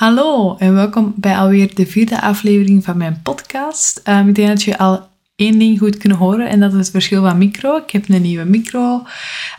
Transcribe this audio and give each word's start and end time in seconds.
Hallo 0.00 0.56
en 0.58 0.74
welkom 0.74 1.14
bij 1.16 1.36
alweer 1.36 1.74
de 1.74 1.86
vierde 1.86 2.20
aflevering 2.20 2.84
van 2.84 2.96
mijn 2.96 3.20
podcast. 3.22 4.00
Um, 4.08 4.28
ik 4.28 4.34
denk 4.34 4.48
dat 4.48 4.62
je 4.62 4.78
al 4.78 5.08
één 5.36 5.58
ding 5.58 5.78
goed 5.78 5.96
kunnen 5.96 6.18
horen 6.18 6.48
en 6.48 6.60
dat 6.60 6.72
is 6.72 6.78
het 6.78 6.90
verschil 6.90 7.22
van 7.22 7.38
micro. 7.38 7.76
Ik 7.76 7.90
heb 7.90 8.08
een 8.08 8.22
nieuwe 8.22 8.44
micro. 8.44 9.06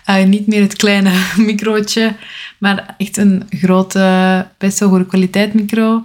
Uh, 0.10 0.24
niet 0.24 0.48
meer 0.48 0.62
het 0.62 0.76
kleine 0.76 1.12
microotje, 1.52 2.16
maar 2.58 2.96
echt 2.98 3.18
een 3.18 3.44
grote, 3.50 4.48
best 4.58 4.80
wel 4.80 4.90
goede 4.90 5.06
kwaliteit 5.06 5.54
micro. 5.54 6.04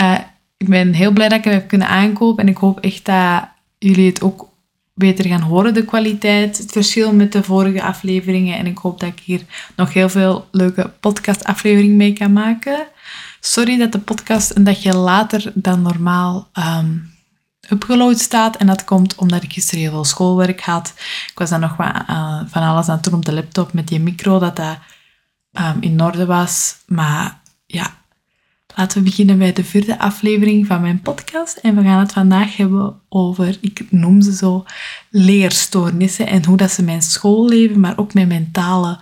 Uh, 0.00 0.18
ik 0.56 0.68
ben 0.68 0.92
heel 0.92 1.12
blij 1.12 1.28
dat 1.28 1.38
ik 1.38 1.44
hem 1.44 1.52
heb 1.52 1.68
kunnen 1.68 1.88
aankopen 1.88 2.42
en 2.44 2.50
ik 2.50 2.56
hoop 2.56 2.80
echt 2.80 3.04
dat 3.04 3.48
jullie 3.78 4.06
het 4.06 4.22
ook 4.22 4.48
beter 4.94 5.26
gaan 5.26 5.40
horen, 5.40 5.74
de 5.74 5.84
kwaliteit, 5.84 6.58
het 6.58 6.72
verschil 6.72 7.12
met 7.12 7.32
de 7.32 7.42
vorige 7.42 7.82
afleveringen. 7.82 8.58
En 8.58 8.66
ik 8.66 8.78
hoop 8.78 9.00
dat 9.00 9.08
ik 9.08 9.20
hier 9.24 9.42
nog 9.76 9.92
heel 9.92 10.08
veel 10.08 10.46
leuke 10.50 10.90
podcastafleveringen 11.00 11.96
mee 11.96 12.12
kan 12.12 12.32
maken. 12.32 12.86
Sorry 13.44 13.76
dat 13.76 13.92
de 13.92 13.98
podcast 13.98 14.56
een 14.56 14.64
dagje 14.64 14.96
later 14.96 15.52
dan 15.54 15.82
normaal 15.82 16.48
um, 16.52 17.14
upgeload 17.70 18.18
staat. 18.18 18.56
En 18.56 18.66
dat 18.66 18.84
komt 18.84 19.14
omdat 19.14 19.42
ik 19.42 19.52
gisteren 19.52 19.80
heel 19.80 19.90
veel 19.90 20.04
schoolwerk 20.04 20.60
had. 20.60 20.94
Ik 21.26 21.38
was 21.38 21.50
dan 21.50 21.60
nog 21.60 21.76
wat, 21.76 21.92
uh, 22.10 22.40
van 22.46 22.62
alles 22.62 22.88
aan 22.88 22.94
het 22.94 23.04
doen 23.04 23.14
op 23.14 23.24
de 23.24 23.32
laptop 23.32 23.72
met 23.72 23.88
die 23.88 24.00
micro, 24.00 24.38
dat 24.38 24.56
dat 24.56 24.78
um, 25.52 25.76
in 25.80 26.02
orde 26.02 26.26
was. 26.26 26.76
Maar 26.86 27.40
ja, 27.66 27.94
laten 28.76 28.98
we 28.98 29.04
beginnen 29.04 29.38
bij 29.38 29.52
de 29.52 29.64
vierde 29.64 29.98
aflevering 29.98 30.66
van 30.66 30.80
mijn 30.80 31.00
podcast. 31.00 31.56
En 31.56 31.76
we 31.76 31.82
gaan 31.82 32.00
het 32.00 32.12
vandaag 32.12 32.56
hebben 32.56 33.00
over, 33.08 33.58
ik 33.60 33.86
noem 33.90 34.20
ze 34.20 34.34
zo, 34.34 34.64
leerstoornissen. 35.10 36.26
En 36.26 36.44
hoe 36.44 36.56
dat 36.56 36.70
ze 36.70 36.82
mijn 36.82 37.02
schoolleven, 37.02 37.80
maar 37.80 37.98
ook 37.98 38.14
mijn 38.14 38.28
mentale 38.28 39.00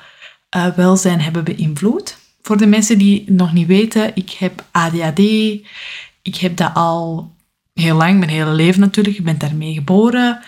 uh, 0.56 0.66
welzijn 0.66 1.20
hebben 1.20 1.44
beïnvloed. 1.44 2.18
Voor 2.42 2.56
de 2.56 2.66
mensen 2.66 2.98
die 2.98 3.22
het 3.26 3.34
nog 3.34 3.52
niet 3.52 3.66
weten, 3.66 4.16
ik 4.16 4.30
heb 4.30 4.64
ADHD. 4.70 5.18
Ik 6.22 6.36
heb 6.36 6.56
dat 6.56 6.74
al 6.74 7.32
heel 7.74 7.96
lang, 7.96 8.18
mijn 8.18 8.30
hele 8.30 8.52
leven 8.52 8.80
natuurlijk. 8.80 9.18
Ik 9.18 9.24
ben 9.24 9.38
daarmee 9.38 9.74
geboren. 9.74 10.40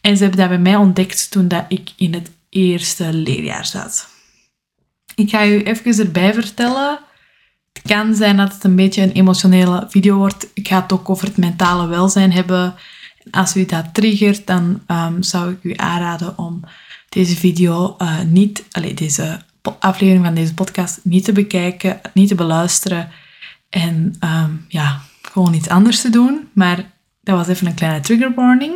En 0.00 0.16
ze 0.16 0.22
hebben 0.22 0.40
dat 0.40 0.48
bij 0.48 0.58
mij 0.58 0.76
ontdekt 0.76 1.30
toen 1.30 1.48
dat 1.48 1.64
ik 1.68 1.90
in 1.96 2.14
het 2.14 2.30
eerste 2.48 3.12
leerjaar 3.12 3.66
zat. 3.66 4.08
Ik 5.14 5.30
ga 5.30 5.46
u 5.46 5.62
even 5.62 5.98
erbij 5.98 6.34
vertellen. 6.34 6.98
Het 7.72 7.82
kan 7.82 8.14
zijn 8.14 8.36
dat 8.36 8.52
het 8.52 8.64
een 8.64 8.76
beetje 8.76 9.02
een 9.02 9.12
emotionele 9.12 9.86
video 9.88 10.16
wordt. 10.16 10.46
Ik 10.54 10.68
ga 10.68 10.82
het 10.82 10.92
ook 10.92 11.10
over 11.10 11.26
het 11.26 11.36
mentale 11.36 11.86
welzijn 11.86 12.32
hebben. 12.32 12.74
Als 13.30 13.56
u 13.56 13.64
dat 13.64 13.94
triggert, 13.94 14.46
dan 14.46 14.82
um, 14.88 15.22
zou 15.22 15.52
ik 15.52 15.58
u 15.62 15.72
aanraden 15.76 16.38
om 16.38 16.60
deze 17.08 17.36
video 17.36 17.96
uh, 17.98 18.20
niet, 18.20 18.64
allez, 18.70 18.94
deze 18.94 19.40
aflevering 19.70 20.24
van 20.24 20.34
deze 20.34 20.54
podcast 20.54 21.00
niet 21.02 21.24
te 21.24 21.32
bekijken, 21.32 22.00
niet 22.14 22.28
te 22.28 22.34
beluisteren 22.34 23.08
en 23.70 24.14
um, 24.20 24.64
ja, 24.68 25.00
gewoon 25.22 25.54
iets 25.54 25.68
anders 25.68 26.00
te 26.00 26.10
doen. 26.10 26.48
Maar 26.52 26.76
dat 27.22 27.36
was 27.36 27.48
even 27.48 27.66
een 27.66 27.74
kleine 27.74 28.00
trigger 28.00 28.34
warning. 28.34 28.74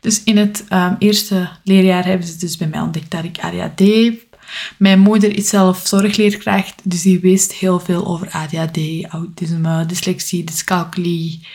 Dus 0.00 0.22
in 0.24 0.36
het 0.36 0.64
um, 0.72 0.96
eerste 0.98 1.48
leerjaar 1.64 2.04
hebben 2.04 2.26
ze 2.26 2.36
dus 2.36 2.56
bij 2.56 2.68
mij 2.68 2.80
ontdekt 2.80 3.10
dat 3.10 3.24
ik 3.24 3.38
ADHD 3.38 3.78
heb. 3.78 4.28
Mijn 4.76 5.00
moeder 5.00 5.36
is 5.36 5.48
zelf 5.48 5.86
zorgleerkracht, 5.86 6.80
dus 6.82 7.02
die 7.02 7.20
wist 7.20 7.52
heel 7.52 7.80
veel 7.80 8.06
over 8.06 8.30
ADHD, 8.30 8.78
autisme, 9.08 9.86
dyslexie, 9.86 10.44
dyscalculie, 10.44 11.46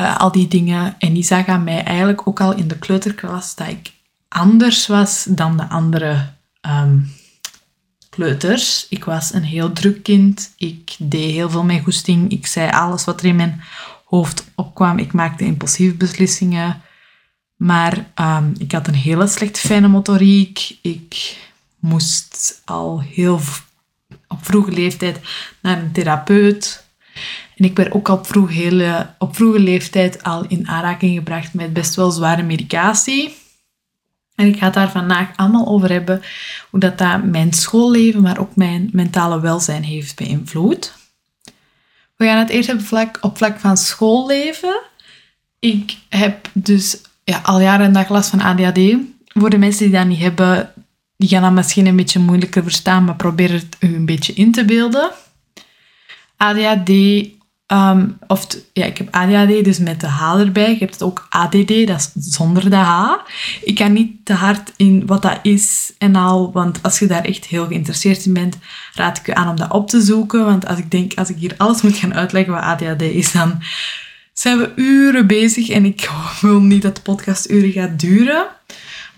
uh, 0.00 0.16
al 0.16 0.32
die 0.32 0.48
dingen. 0.48 0.94
En 0.98 1.12
die 1.12 1.24
zag 1.24 1.46
aan 1.46 1.64
mij 1.64 1.84
eigenlijk 1.84 2.28
ook 2.28 2.40
al 2.40 2.54
in 2.54 2.68
de 2.68 2.78
kleuterklas 2.78 3.54
dat 3.54 3.68
ik 3.68 3.92
anders 4.28 4.86
was 4.86 5.26
dan 5.28 5.56
de 5.56 5.68
andere 5.68 6.28
um, 6.62 7.12
kleuters. 8.16 8.86
Ik 8.88 9.04
was 9.04 9.32
een 9.32 9.44
heel 9.44 9.72
druk 9.72 10.02
kind. 10.02 10.52
Ik 10.56 10.96
deed 10.98 11.30
heel 11.30 11.50
veel 11.50 11.64
met 11.64 11.82
goesting. 11.82 12.30
Ik 12.30 12.46
zei 12.46 12.70
alles 12.70 13.04
wat 13.04 13.20
er 13.20 13.26
in 13.26 13.36
mijn 13.36 13.62
hoofd 14.04 14.44
opkwam. 14.54 14.98
Ik 14.98 15.12
maakte 15.12 15.44
impulsieve 15.44 15.94
beslissingen. 15.94 16.82
Maar 17.56 18.06
um, 18.20 18.52
ik 18.58 18.72
had 18.72 18.86
een 18.86 18.94
hele 18.94 19.26
slecht 19.26 19.58
fijne 19.58 19.88
motoriek. 19.88 20.78
Ik 20.82 21.36
moest 21.78 22.60
al 22.64 23.00
heel 23.00 23.40
op 24.28 24.38
vroege 24.44 24.70
leeftijd 24.70 25.20
naar 25.62 25.78
een 25.78 25.92
therapeut. 25.92 26.84
En 27.56 27.64
ik 27.64 27.76
werd 27.76 27.92
ook 27.92 28.18
vroege, 28.22 28.52
hele, 28.52 29.10
op 29.18 29.36
vroege 29.36 29.58
leeftijd 29.58 30.22
al 30.22 30.46
in 30.48 30.68
aanraking 30.68 31.14
gebracht 31.16 31.54
met 31.54 31.72
best 31.72 31.94
wel 31.94 32.10
zware 32.10 32.42
medicatie. 32.42 33.36
En 34.36 34.46
ik 34.46 34.58
ga 34.58 34.64
het 34.64 34.74
daar 34.74 34.90
vandaag 34.90 35.28
allemaal 35.36 35.66
over 35.66 35.90
hebben, 35.90 36.22
hoe 36.70 36.80
dat, 36.80 36.98
dat 36.98 37.24
mijn 37.24 37.52
schoolleven, 37.52 38.22
maar 38.22 38.38
ook 38.38 38.56
mijn 38.56 38.88
mentale 38.92 39.40
welzijn 39.40 39.82
heeft 39.82 40.16
beïnvloed. 40.16 40.94
We 42.16 42.24
gaan 42.24 42.38
het 42.38 42.48
eerst 42.48 42.72
op 42.72 42.80
vlak, 42.80 43.18
op 43.20 43.36
vlak 43.36 43.60
van 43.60 43.76
schoolleven. 43.76 44.80
Ik 45.58 45.96
heb 46.08 46.48
dus 46.52 47.00
ja, 47.24 47.40
al 47.42 47.60
jaren 47.60 47.86
en 47.86 47.92
dag 47.92 48.08
last 48.08 48.30
van 48.30 48.40
ADHD. 48.40 48.96
Voor 49.26 49.50
de 49.50 49.58
mensen 49.58 49.84
die 49.84 49.98
dat 49.98 50.06
niet 50.06 50.20
hebben, 50.20 50.72
die 51.16 51.28
gaan 51.28 51.42
dat 51.42 51.52
misschien 51.52 51.86
een 51.86 51.96
beetje 51.96 52.18
moeilijker 52.18 52.62
verstaan, 52.62 53.04
maar 53.04 53.16
probeer 53.16 53.52
het 53.52 53.76
u 53.80 53.94
een 53.94 54.06
beetje 54.06 54.32
in 54.32 54.52
te 54.52 54.64
beelden. 54.64 55.10
ADHD 56.36 56.90
Um, 57.72 58.18
of 58.26 58.46
ja, 58.72 58.84
ik 58.84 58.98
heb 58.98 59.14
ADHD, 59.14 59.64
dus 59.64 59.78
met 59.78 60.00
de 60.00 60.06
H 60.06 60.38
erbij. 60.38 60.70
Je 60.70 60.78
hebt 60.78 60.92
het 60.92 61.02
ook 61.02 61.26
ADD, 61.30 61.86
dat 61.86 61.96
is 61.96 62.10
zonder 62.14 62.70
de 62.70 62.76
H. 62.76 63.12
Ik 63.64 63.74
kan 63.74 63.92
niet 63.92 64.24
te 64.24 64.32
hard 64.32 64.72
in 64.76 65.06
wat 65.06 65.22
dat 65.22 65.38
is 65.42 65.92
en 65.98 66.16
al, 66.16 66.52
want 66.52 66.82
als 66.82 66.98
je 66.98 67.06
daar 67.06 67.24
echt 67.24 67.44
heel 67.44 67.66
geïnteresseerd 67.66 68.26
in 68.26 68.32
bent, 68.32 68.58
raad 68.94 69.18
ik 69.18 69.26
je 69.26 69.34
aan 69.34 69.48
om 69.48 69.56
dat 69.56 69.72
op 69.72 69.88
te 69.88 70.00
zoeken. 70.00 70.44
Want 70.44 70.66
als 70.66 70.78
ik 70.78 70.90
denk, 70.90 71.14
als 71.14 71.30
ik 71.30 71.36
hier 71.36 71.54
alles 71.56 71.82
moet 71.82 71.96
gaan 71.96 72.14
uitleggen 72.14 72.52
wat 72.52 72.62
ADHD 72.62 73.02
is, 73.02 73.32
dan 73.32 73.58
zijn 74.32 74.58
we 74.58 74.72
uren 74.76 75.26
bezig 75.26 75.68
en 75.68 75.84
ik 75.84 76.10
wil 76.40 76.60
niet 76.60 76.82
dat 76.82 76.96
de 76.96 77.02
podcast 77.02 77.50
uren 77.50 77.72
gaat 77.72 78.00
duren. 78.00 78.46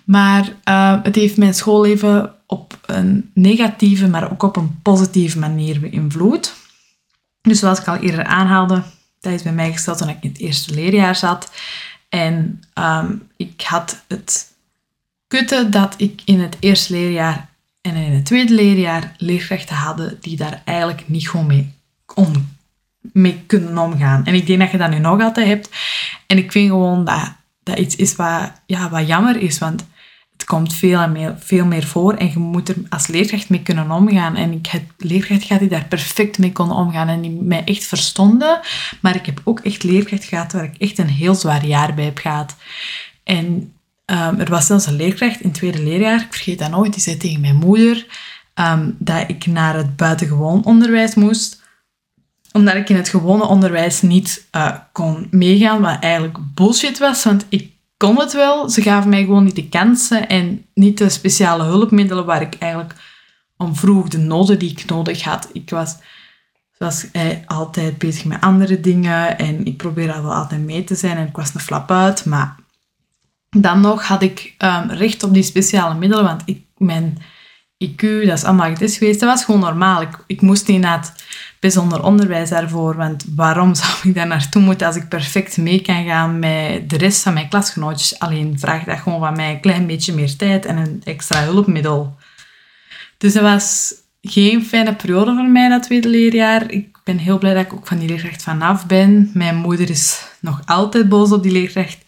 Maar 0.05 0.49
uh, 0.65 0.99
het 1.03 1.15
heeft 1.15 1.37
mijn 1.37 1.55
schoolleven 1.55 2.35
op 2.47 2.79
een 2.87 3.31
negatieve, 3.35 4.09
maar 4.09 4.33
ook 4.33 4.43
op 4.43 4.57
een 4.57 4.79
positieve 4.83 5.39
manier 5.39 5.81
beïnvloed. 5.81 6.58
Dus 7.41 7.59
zoals 7.59 7.79
ik 7.79 7.89
al 7.89 7.97
eerder 7.97 8.25
aanhaalde, 8.25 8.83
dat 9.21 9.33
is 9.33 9.43
bij 9.43 9.53
mij 9.53 9.73
gesteld 9.73 9.99
toen 9.99 10.09
ik 10.09 10.23
in 10.23 10.31
het 10.31 10.39
eerste 10.39 10.75
leerjaar 10.75 11.17
zat. 11.17 11.53
En 12.09 12.63
um, 12.75 13.29
ik 13.37 13.63
had 13.63 14.05
het 14.09 14.53
kutte 15.27 15.69
dat 15.69 15.95
ik 15.97 16.23
in 16.25 16.41
het 16.41 16.57
eerste 16.61 16.93
leerjaar 16.93 17.49
en 17.81 17.95
in 17.95 18.13
het 18.13 18.25
tweede 18.25 18.55
leerjaar 18.55 19.15
leerkrachten 19.19 19.77
hadden 19.77 20.19
die 20.21 20.37
daar 20.37 20.63
eigenlijk 20.65 21.09
niet 21.09 21.29
gewoon 21.29 21.47
mee, 21.47 21.75
om, 22.15 22.57
mee 23.01 23.43
kunnen 23.47 23.79
omgaan. 23.79 24.25
En 24.25 24.35
ik 24.35 24.47
denk 24.47 24.61
dat 24.61 24.71
je 24.71 24.79
dat 24.79 24.91
nu 24.91 24.99
nog 24.99 25.21
altijd 25.21 25.47
hebt. 25.47 25.71
En 26.27 26.39
ik 26.39 26.53
vind 26.53 26.71
gewoon 26.71 27.05
dat 27.05 27.33
dat 27.63 27.79
iets 27.79 27.97
is 27.97 28.17
wat, 28.17 28.53
ja, 28.67 28.89
wat 28.89 29.07
jammer 29.07 29.37
is, 29.37 29.59
want 29.59 29.87
komt 30.49 30.75
veel, 30.75 31.01
en 31.01 31.13
meer, 31.13 31.35
veel 31.39 31.65
meer 31.65 31.87
voor 31.87 32.15
en 32.15 32.31
je 32.31 32.39
moet 32.39 32.69
er 32.69 32.77
als 32.89 33.07
leerkracht 33.07 33.49
mee 33.49 33.63
kunnen 33.63 33.91
omgaan. 33.91 34.37
En 34.37 34.53
ik 34.53 34.67
heb 34.67 34.83
leerkracht 34.97 35.43
gehad 35.43 35.61
die 35.61 35.71
daar 35.71 35.85
perfect 35.85 36.39
mee 36.39 36.53
kon 36.53 36.71
omgaan 36.71 37.09
en 37.09 37.21
die 37.21 37.31
mij 37.31 37.65
echt 37.65 37.85
verstonden. 37.85 38.61
Maar 39.01 39.17
ik 39.17 39.27
heb 39.27 39.41
ook 39.45 39.61
echt 39.61 39.83
leerkracht 39.83 40.25
gehad 40.25 40.53
waar 40.53 40.65
ik 40.65 40.77
echt 40.79 40.99
een 40.99 41.09
heel 41.09 41.35
zwaar 41.35 41.67
jaar 41.67 41.95
bij 41.95 42.05
heb 42.05 42.19
gehad. 42.19 42.57
En 43.25 43.47
um, 44.07 44.41
er 44.41 44.51
was 44.51 44.67
zelfs 44.67 44.87
een 44.87 44.97
leerkracht 44.97 45.41
in 45.41 45.49
het 45.49 45.59
tweede 45.59 45.83
leerjaar, 45.83 46.21
ik 46.21 46.35
vergeet 46.35 46.59
dat 46.59 46.71
nooit, 46.71 46.93
die 46.93 47.03
zei 47.03 47.17
tegen 47.17 47.41
mijn 47.41 47.57
moeder 47.57 48.07
um, 48.55 48.97
dat 48.99 49.25
ik 49.29 49.47
naar 49.47 49.77
het 49.77 49.97
buitengewoon 49.97 50.65
onderwijs 50.65 51.15
moest 51.15 51.67
omdat 52.53 52.75
ik 52.75 52.89
in 52.89 52.97
het 52.97 53.09
gewone 53.09 53.47
onderwijs 53.47 54.03
niet 54.03 54.47
uh, 54.57 54.77
kon 54.93 55.29
meegaan, 55.31 55.81
wat 55.81 56.03
eigenlijk 56.03 56.39
bullshit 56.55 56.99
was, 56.99 57.25
want 57.25 57.47
ik 57.49 57.73
kon 57.99 58.19
het 58.21 58.33
wel. 58.33 58.69
Ze 58.69 58.83
gaven 58.83 59.11
mij 59.11 59.25
gewoon 59.25 59.45
niet 59.45 59.57
de 59.57 59.69
kansen 59.69 60.29
en 60.29 60.67
niet 60.75 60.99
de 60.99 61.09
speciale 61.09 61.65
hulpmiddelen 61.65 62.25
waar 62.25 62.43
ik 62.43 62.55
eigenlijk 62.59 62.95
om 63.57 63.77
vroeg, 63.77 64.09
de 64.09 64.19
noden 64.19 64.59
die 64.59 64.71
ik 64.71 64.85
nodig 64.85 65.23
had. 65.23 65.49
Ik 65.53 65.71
was 65.71 65.97
zoals 66.73 67.07
hij 67.13 67.43
altijd 67.47 67.99
bezig 67.99 68.25
met 68.25 68.41
andere 68.41 68.81
dingen 68.81 69.39
en 69.39 69.65
ik 69.65 69.77
probeerde 69.77 70.23
wel 70.23 70.35
altijd 70.35 70.61
mee 70.61 70.85
te 70.85 70.95
zijn 70.95 71.17
en 71.17 71.27
ik 71.27 71.37
was 71.37 71.55
een 71.55 71.61
flap 71.61 71.91
uit, 71.91 72.25
maar 72.25 72.57
dan 73.51 73.81
nog 73.81 74.07
had 74.07 74.23
ik 74.23 74.55
um, 74.59 74.91
recht 74.91 75.23
op 75.23 75.35
die 75.35 75.43
speciale 75.43 75.95
middelen, 75.95 76.25
want 76.25 76.43
ik, 76.45 76.65
mijn 76.77 77.19
IQ, 77.85 78.01
dat 78.01 78.39
is 78.39 78.45
allemaal 78.45 78.69
getest 78.69 78.97
geweest, 78.97 79.21
dat 79.21 79.29
was 79.29 79.45
gewoon 79.45 79.61
normaal. 79.61 80.07
Ik, 80.27 80.41
moest 80.41 80.69
niet 80.69 80.81
naar 80.81 80.99
het 80.99 81.13
bijzonder 81.61 82.03
onderwijs 82.03 82.49
daarvoor. 82.49 82.97
Want 82.97 83.25
waarom 83.35 83.75
zou 83.83 83.93
ik 84.03 84.15
daar 84.15 84.27
naartoe 84.27 84.63
moeten 84.63 84.87
als 84.87 84.97
ik 84.97 85.09
perfect 85.09 85.57
mee 85.57 85.81
kan 85.81 86.05
gaan 86.05 86.39
met 86.39 86.91
de 86.91 86.97
rest 86.97 87.23
van 87.23 87.33
mijn 87.33 87.49
klasgenootjes? 87.49 88.19
Alleen 88.19 88.59
vraagt 88.59 88.87
dat 88.87 88.99
gewoon 88.99 89.21
van 89.21 89.37
mij 89.37 89.51
een 89.51 89.61
klein 89.61 89.87
beetje 89.87 90.15
meer 90.15 90.37
tijd 90.37 90.67
en 90.67 90.77
een 90.77 91.01
extra 91.05 91.43
hulpmiddel. 91.45 92.17
Dus 93.19 93.33
dat 93.33 93.43
was 93.43 93.95
geen 94.23 94.65
fijne 94.65 94.95
periode 94.95 95.35
voor 95.35 95.49
mij, 95.49 95.69
dat 95.69 95.83
tweede 95.83 96.09
leerjaar. 96.09 96.71
Ik 96.71 96.99
ben 97.05 97.19
heel 97.19 97.39
blij 97.39 97.55
dat 97.55 97.65
ik 97.65 97.73
ook 97.73 97.87
van 97.87 97.99
die 97.99 98.09
leerkracht 98.09 98.43
vanaf 98.43 98.87
ben. 98.87 99.31
Mijn 99.35 99.57
moeder 99.57 99.91
is 99.91 100.25
nog 100.41 100.63
altijd 100.65 101.09
boos 101.09 101.33
op 101.33 101.43
die 101.43 101.53
leerkracht. 101.53 101.99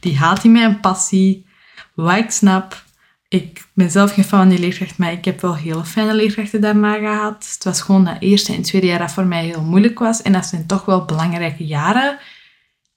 Die 0.00 0.18
haat 0.18 0.44
in 0.44 0.52
mijn 0.52 0.80
passie. 0.80 1.46
Wat 1.94 2.16
ik 2.16 2.30
snap. 2.30 2.84
Ik 3.30 3.66
ben 3.72 3.90
zelf 3.90 4.12
geen 4.12 4.24
fan 4.24 4.38
van 4.38 4.48
die 4.48 4.58
leerkracht, 4.58 4.98
maar 4.98 5.12
ik 5.12 5.24
heb 5.24 5.40
wel 5.40 5.56
hele 5.56 5.84
fijne 5.84 6.14
leerkrachten 6.14 6.60
daarna 6.60 6.98
gehad. 6.98 7.50
Het 7.52 7.64
was 7.64 7.80
gewoon 7.80 8.04
dat 8.04 8.16
eerste 8.20 8.54
en 8.54 8.62
tweede 8.62 8.86
jaar 8.86 8.98
dat 8.98 9.12
voor 9.12 9.26
mij 9.26 9.44
heel 9.44 9.62
moeilijk 9.62 9.98
was. 9.98 10.22
En 10.22 10.32
dat 10.32 10.46
zijn 10.46 10.66
toch 10.66 10.84
wel 10.84 11.04
belangrijke 11.04 11.64
jaren 11.64 12.18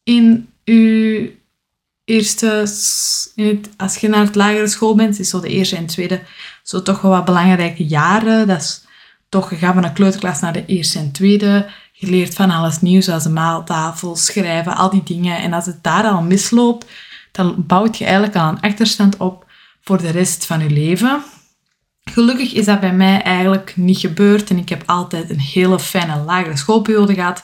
in 0.04 0.50
uw 0.66 1.30
eerste... 2.06 2.68
In 3.36 3.66
als 3.78 3.98
je 3.98 4.08
naar 4.08 4.26
het 4.26 4.36
lagere 4.36 4.68
school 4.68 4.96
bent, 4.96 5.20
is 5.20 5.30
zo 5.30 5.40
de 5.40 5.50
eerste 5.50 5.76
en 5.76 5.86
tweede 5.86 6.22
zo 6.64 6.82
toch 6.82 7.02
wel 7.02 7.12
wat 7.12 7.26
belangrijke 7.26 7.86
jaren. 7.86 8.48
Dat 8.48 8.62
is 8.62 8.86
toch, 9.30 9.50
je 9.50 9.56
gaat 9.56 9.74
van 9.74 9.84
een 9.84 9.94
kleuterklas 9.94 10.40
naar 10.40 10.54
de 10.54 10.66
eerste 10.66 11.00
en 11.00 11.12
tweede. 11.12 11.70
Je 11.92 12.10
leert 12.10 12.34
van 12.34 12.52
alles 12.52 12.82
nieuws, 12.82 13.06
zoals 13.06 13.24
de 13.24 13.30
maaltafel, 13.30 14.16
schrijven, 14.16 14.76
al 14.76 14.90
die 14.90 15.04
dingen. 15.04 15.38
En 15.38 15.54
als 15.54 15.66
het 15.66 15.84
daar 15.84 16.04
al 16.04 16.22
misloopt, 16.22 16.86
dan 17.32 17.56
bouwt 17.58 17.98
je 17.98 18.04
eigenlijk 18.04 18.36
al 18.36 18.50
een 18.50 18.62
achterstand 18.62 19.18
op 19.18 19.52
voor 19.84 19.98
de 19.98 20.10
rest 20.10 20.46
van 20.46 20.60
je 20.60 20.70
leven. 20.70 21.24
Gelukkig 22.04 22.54
is 22.54 22.66
dat 22.66 22.80
bij 22.80 22.94
mij 22.94 23.22
eigenlijk 23.22 23.74
niet 23.76 23.98
gebeurd 23.98 24.50
en 24.50 24.58
ik 24.58 24.70
heb 24.70 24.84
altijd 24.86 25.30
een 25.30 25.40
hele 25.40 25.80
fijne 25.80 26.18
lagere 26.18 26.58
schoolperiode 26.58 27.14
gehad. 27.14 27.44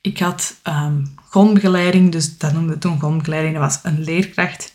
Ik 0.00 0.18
had 0.18 0.56
um, 0.68 1.14
grondbegeleiding, 1.28 2.12
dus 2.12 2.38
dat 2.38 2.52
noemde 2.52 2.78
toen 2.78 2.98
grondbegeleiding. 2.98 3.54
Dat 3.54 3.62
was 3.62 3.78
een 3.82 4.04
leerkracht 4.04 4.74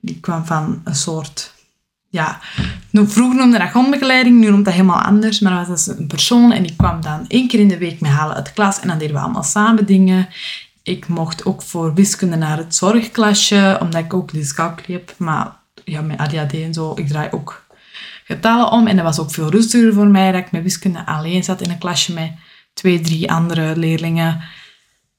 die 0.00 0.20
kwam 0.20 0.44
van 0.44 0.80
een 0.84 0.94
soort 0.94 1.52
ja, 2.08 2.40
vroeger 2.92 3.36
noemde 3.36 3.58
dat 3.58 3.68
grondbegeleiding, 3.68 4.40
nu 4.40 4.50
noemt 4.50 4.64
dat 4.64 4.74
helemaal 4.74 5.02
anders. 5.02 5.40
Maar 5.40 5.58
dat 5.58 5.68
was 5.68 5.84
dus 5.84 5.96
een 5.96 6.06
persoon 6.06 6.52
en 6.52 6.62
die 6.62 6.76
kwam 6.76 7.00
dan 7.00 7.24
één 7.28 7.48
keer 7.48 7.60
in 7.60 7.68
de 7.68 7.78
week 7.78 8.00
me 8.00 8.08
halen 8.08 8.36
uit 8.36 8.46
de 8.46 8.52
klas. 8.52 8.80
En 8.80 8.88
dan 8.88 8.98
deden 8.98 9.14
we 9.14 9.22
allemaal 9.22 9.42
samen 9.42 9.86
dingen. 9.86 10.28
Ik 10.82 11.08
mocht 11.08 11.44
ook 11.44 11.62
voor 11.62 11.94
wiskunde 11.94 12.36
naar 12.36 12.56
het 12.56 12.74
zorgklasje, 12.74 13.78
omdat 13.80 14.04
ik 14.04 14.14
ook 14.14 14.32
dyscalculie 14.32 14.98
heb. 14.98 15.14
Maar 15.18 15.62
ja, 15.84 16.00
met 16.00 16.18
ADHD 16.18 16.52
en 16.52 16.74
zo, 16.74 16.92
ik 16.94 17.08
draai 17.08 17.28
ook 17.30 17.66
getallen 18.24 18.70
om. 18.70 18.86
En 18.86 18.96
dat 18.96 19.04
was 19.04 19.18
ook 19.18 19.30
veel 19.30 19.50
rustiger 19.50 19.92
voor 19.92 20.06
mij, 20.06 20.32
dat 20.32 20.40
ik 20.40 20.52
met 20.52 20.62
wiskunde 20.62 21.06
alleen 21.06 21.44
zat 21.44 21.60
in 21.60 21.70
een 21.70 21.78
klasje 21.78 22.12
met 22.12 22.32
twee, 22.72 23.00
drie 23.00 23.30
andere 23.30 23.76
leerlingen. 23.76 24.40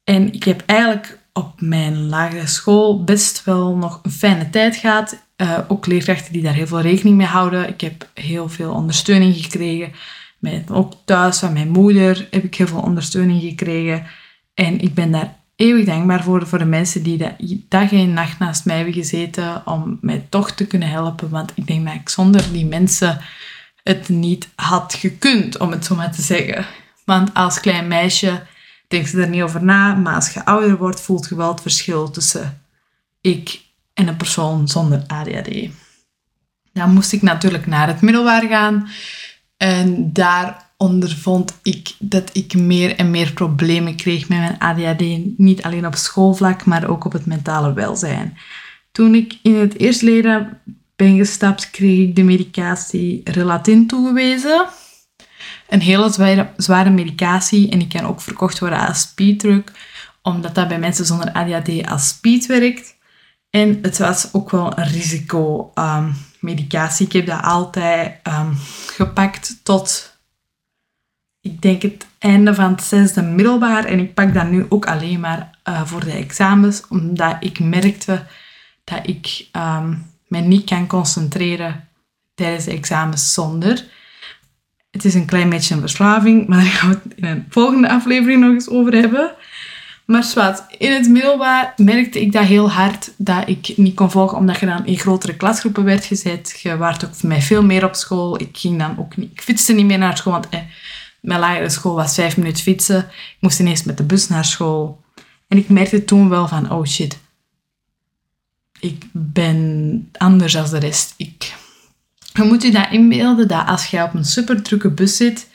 En 0.03 0.33
ik 0.33 0.43
heb 0.43 0.63
eigenlijk 0.65 1.19
op 1.33 1.61
mijn 1.61 2.07
lagere 2.07 2.47
school 2.47 3.03
best 3.03 3.43
wel 3.43 3.75
nog 3.75 3.99
een 4.03 4.11
fijne 4.11 4.49
tijd 4.49 4.75
gehad. 4.75 5.23
Uh, 5.37 5.59
ook 5.67 5.85
leerkrachten 5.85 6.33
die 6.33 6.41
daar 6.41 6.53
heel 6.53 6.67
veel 6.67 6.81
rekening 6.81 7.17
mee 7.17 7.27
houden. 7.27 7.67
Ik 7.67 7.81
heb 7.81 8.09
heel 8.13 8.49
veel 8.49 8.71
ondersteuning 8.71 9.35
gekregen. 9.35 9.91
Met, 10.39 10.71
ook 10.71 10.93
thuis 11.05 11.39
van 11.39 11.53
mijn 11.53 11.69
moeder 11.69 12.27
heb 12.31 12.43
ik 12.43 12.55
heel 12.55 12.67
veel 12.67 12.81
ondersteuning 12.81 13.41
gekregen. 13.41 14.05
En 14.53 14.79
ik 14.79 14.93
ben 14.93 15.11
daar 15.11 15.35
eeuwig 15.55 15.85
dankbaar 15.85 16.23
voor, 16.23 16.47
voor 16.47 16.57
de 16.57 16.65
mensen 16.65 17.03
die 17.03 17.65
dag 17.69 17.91
en 17.91 18.13
nacht 18.13 18.39
naast 18.39 18.65
mij 18.65 18.75
hebben 18.75 18.93
gezeten 18.93 19.61
om 19.65 19.97
mij 20.01 20.25
toch 20.29 20.51
te 20.51 20.67
kunnen 20.67 20.89
helpen. 20.89 21.29
Want 21.29 21.51
ik 21.55 21.67
denk 21.67 21.85
dat 21.85 21.93
ik 21.93 22.09
zonder 22.09 22.51
die 22.51 22.65
mensen 22.65 23.21
het 23.83 24.09
niet 24.09 24.49
had 24.55 24.93
gekund, 24.93 25.57
om 25.57 25.71
het 25.71 25.85
zo 25.85 25.95
maar 25.95 26.11
te 26.11 26.21
zeggen. 26.21 26.65
Want 27.05 27.33
als 27.33 27.59
klein 27.59 27.87
meisje 27.87 28.43
denk 28.87 29.07
je 29.07 29.21
er 29.21 29.29
niet 29.29 29.41
over 29.41 29.63
na, 29.63 29.93
maar 29.93 30.15
als 30.15 30.33
je 30.33 30.45
ouder 30.45 30.77
wordt, 30.77 31.01
voelt 31.01 31.27
je 31.29 31.35
wel 31.35 31.51
het 31.51 31.61
verschil 31.61 32.11
tussen 32.11 32.61
ik 33.21 33.61
en 33.93 34.07
een 34.07 34.17
persoon 34.17 34.67
zonder 34.67 35.03
ADHD. 35.07 35.69
Dan 36.73 36.93
moest 36.93 37.11
ik 37.11 37.21
natuurlijk 37.21 37.65
naar 37.65 37.87
het 37.87 38.01
middelbaar 38.01 38.47
gaan 38.47 38.89
en 39.57 40.13
daar 40.13 40.64
ondervond 40.77 41.59
ik 41.63 41.93
dat 41.99 42.29
ik 42.33 42.53
meer 42.53 42.95
en 42.95 43.11
meer 43.11 43.33
problemen 43.33 43.95
kreeg 43.95 44.29
met 44.29 44.37
mijn 44.37 44.59
ADHD. 44.59 45.37
Niet 45.37 45.63
alleen 45.63 45.85
op 45.85 45.95
schoolvlak, 45.95 46.65
maar 46.65 46.87
ook 46.87 47.05
op 47.05 47.11
het 47.11 47.25
mentale 47.25 47.73
welzijn. 47.73 48.37
Toen 48.91 49.15
ik 49.15 49.39
in 49.41 49.55
het 49.55 49.79
eerste 49.79 50.05
leren 50.05 50.61
ben 50.95 51.17
gestapt, 51.17 51.69
kreeg 51.69 52.07
ik 52.07 52.15
de 52.15 52.23
medicatie 52.23 53.21
Relatin 53.23 53.87
toegewezen. 53.87 54.67
Een 55.69 55.81
hele 55.81 56.11
zware, 56.11 56.49
zware 56.57 56.89
medicatie 56.89 57.69
en 57.69 57.79
die 57.79 57.87
kan 57.87 58.05
ook 58.05 58.21
verkocht 58.21 58.59
worden 58.59 58.87
als 58.87 58.99
speeddruk, 58.99 59.71
omdat 60.21 60.55
dat 60.55 60.67
bij 60.67 60.79
mensen 60.79 61.05
zonder 61.05 61.31
ADHD 61.31 61.87
als 61.87 62.07
speed 62.07 62.45
werkt. 62.45 62.95
En 63.49 63.79
het 63.81 63.97
was 63.97 64.33
ook 64.33 64.51
wel 64.51 64.77
een 64.77 64.87
risico 64.87 65.71
um, 65.75 66.15
medicatie. 66.39 67.05
Ik 67.05 67.13
heb 67.13 67.25
dat 67.25 67.41
altijd 67.41 68.19
um, 68.27 68.57
gepakt 68.87 69.59
tot 69.63 70.14
ik 71.45 71.61
denk 71.61 71.81
het 71.81 72.07
einde 72.19 72.53
van 72.53 72.71
het 72.71 72.83
zesde 72.83 73.21
middelbaar. 73.21 73.85
En 73.85 73.99
ik 73.99 74.13
pak 74.13 74.33
dat 74.33 74.49
nu 74.49 74.65
ook 74.69 74.85
alleen 74.85 75.19
maar 75.19 75.49
uh, 75.69 75.85
voor 75.85 76.05
de 76.05 76.11
examens, 76.11 76.83
omdat 76.89 77.35
ik 77.39 77.59
merkte 77.59 78.23
dat 78.83 78.99
ik 79.03 79.47
um, 79.51 80.05
me 80.27 80.39
niet 80.39 80.65
kan 80.65 80.87
concentreren 80.87 81.87
tijdens 82.35 82.65
de 82.65 82.71
examens 82.71 83.33
zonder. 83.33 83.85
Het 84.91 85.05
is 85.05 85.13
een 85.13 85.25
klein 85.25 85.49
beetje 85.49 85.73
een 85.75 85.79
verslaving, 85.79 86.47
maar 86.47 86.57
daar 86.57 86.67
gaan 86.67 86.89
we 86.89 86.99
het 87.03 87.13
in 87.15 87.25
een 87.25 87.45
volgende 87.49 87.89
aflevering 87.89 88.41
nog 88.41 88.53
eens 88.53 88.69
over 88.69 88.93
hebben. 88.93 89.31
Maar 90.05 90.23
zwart, 90.23 90.63
in 90.77 90.91
het 90.91 91.09
middelbaar 91.09 91.73
merkte 91.75 92.21
ik 92.21 92.31
dat 92.31 92.45
heel 92.45 92.71
hard 92.71 93.11
dat 93.17 93.47
ik 93.47 93.73
niet 93.75 93.95
kon 93.95 94.11
volgen, 94.11 94.37
omdat 94.37 94.59
je 94.59 94.65
dan 94.65 94.85
in 94.85 94.97
grotere 94.97 95.35
klasgroepen 95.35 95.83
werd 95.83 96.05
gezet. 96.05 96.59
Je 96.63 96.77
waart 96.77 97.05
ook 97.05 97.23
mij 97.23 97.41
veel 97.41 97.63
meer 97.63 97.85
op 97.85 97.95
school. 97.95 98.41
Ik 98.41 98.57
ging 98.57 98.79
dan 98.79 98.99
ook 98.99 99.17
niet, 99.17 99.31
ik 99.31 99.41
fietste 99.41 99.73
niet 99.73 99.85
meer 99.85 99.97
naar 99.97 100.17
school, 100.17 100.33
want 100.33 100.49
eh, 100.49 100.59
mijn 101.25 101.39
lagere 101.39 101.69
school 101.69 101.95
was 101.95 102.15
vijf 102.15 102.37
minuten 102.37 102.63
fietsen. 102.63 102.99
Ik 102.99 103.37
moest 103.39 103.59
ineens 103.59 103.83
met 103.83 103.97
de 103.97 104.03
bus 104.03 104.27
naar 104.27 104.45
school. 104.45 105.03
En 105.47 105.57
ik 105.57 105.69
merkte 105.69 106.05
toen 106.05 106.29
wel 106.29 106.47
van, 106.47 106.71
oh 106.71 106.85
shit, 106.85 107.17
ik 108.79 109.05
ben 109.11 110.09
anders 110.17 110.53
dan 110.53 110.69
de 110.69 110.77
rest. 110.77 111.13
Ik, 111.17 111.53
je 112.33 112.43
moet 112.43 112.63
je 112.63 112.71
dat 112.71 112.91
inbeelden, 112.91 113.47
dat 113.47 113.67
als 113.67 113.85
je 113.85 114.03
op 114.03 114.13
een 114.13 114.25
super 114.25 114.61
drukke 114.61 114.89
bus 114.89 115.17
zit, 115.17 115.49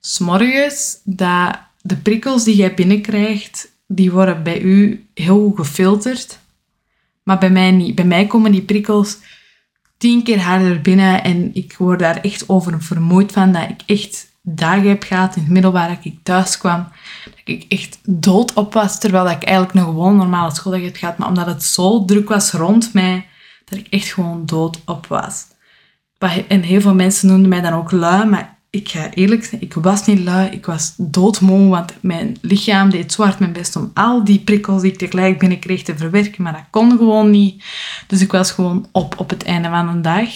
s'morgens, 0.00 0.98
dat 1.04 1.58
de 1.80 1.96
prikkels 1.96 2.44
die 2.44 2.56
jij 2.56 2.74
binnenkrijgt, 2.74 3.72
die 3.86 4.12
worden 4.12 4.42
bij 4.42 4.60
u 4.60 5.06
heel 5.14 5.40
goed 5.40 5.56
gefilterd. 5.56 6.38
Maar 7.22 7.38
bij 7.38 7.50
mij 7.50 7.70
niet. 7.70 7.94
Bij 7.94 8.04
mij 8.04 8.26
komen 8.26 8.52
die 8.52 8.62
prikkels 8.62 9.18
tien 9.96 10.22
keer 10.22 10.40
harder 10.40 10.80
binnen 10.80 11.24
en 11.24 11.54
ik 11.54 11.74
word 11.78 11.98
daar 11.98 12.16
echt 12.16 12.48
over 12.48 12.82
vermoeid 12.82 13.32
van 13.32 13.52
dat 13.52 13.70
ik 13.70 13.80
echt 13.86 14.31
dagen 14.42 14.88
heb 14.88 15.02
gehad 15.02 15.36
in 15.36 15.42
het 15.42 15.50
middelbaar 15.50 15.88
dat 15.88 16.04
ik 16.04 16.18
thuis 16.22 16.58
kwam, 16.58 16.88
dat 17.24 17.34
ik 17.44 17.64
echt 17.68 17.98
dood 18.04 18.52
op 18.52 18.72
was, 18.72 18.98
terwijl 18.98 19.30
ik 19.30 19.42
eigenlijk 19.42 19.74
een 19.76 19.84
gewoon 19.84 20.16
normale 20.16 20.54
schooldag 20.54 20.82
heb 20.82 20.96
gehad, 20.96 21.18
maar 21.18 21.28
omdat 21.28 21.46
het 21.46 21.64
zo 21.64 22.04
druk 22.04 22.28
was 22.28 22.50
rond 22.50 22.94
mij, 22.94 23.26
dat 23.64 23.78
ik 23.78 23.86
echt 23.90 24.12
gewoon 24.12 24.46
dood 24.46 24.80
op 24.84 25.06
was. 25.06 25.44
En 26.48 26.62
heel 26.62 26.80
veel 26.80 26.94
mensen 26.94 27.28
noemden 27.28 27.48
mij 27.48 27.60
dan 27.60 27.72
ook 27.72 27.90
lui, 27.90 28.28
maar 28.28 28.58
ik 28.70 28.88
ga 28.88 29.10
eerlijk 29.10 29.44
zijn, 29.44 29.60
ik 29.60 29.74
was 29.74 30.06
niet 30.06 30.18
lui, 30.18 30.50
ik 30.50 30.66
was 30.66 30.94
doodmoe, 30.96 31.68
want 31.68 31.92
mijn 32.00 32.36
lichaam 32.40 32.90
deed 32.90 33.12
zo 33.12 33.22
hard 33.22 33.38
mijn 33.38 33.52
best 33.52 33.76
om 33.76 33.90
al 33.94 34.24
die 34.24 34.40
prikkels 34.40 34.82
die 34.82 34.92
ik 34.92 34.98
tegelijk 34.98 35.38
binnenkreeg 35.38 35.82
te 35.82 35.96
verwerken, 35.96 36.42
maar 36.42 36.52
dat 36.52 36.64
kon 36.70 36.90
gewoon 36.90 37.30
niet. 37.30 37.64
Dus 38.06 38.20
ik 38.20 38.32
was 38.32 38.50
gewoon 38.50 38.88
op 38.92 39.14
op 39.18 39.30
het 39.30 39.42
einde 39.42 39.68
van 39.68 39.88
een 39.88 40.02
dag. 40.02 40.28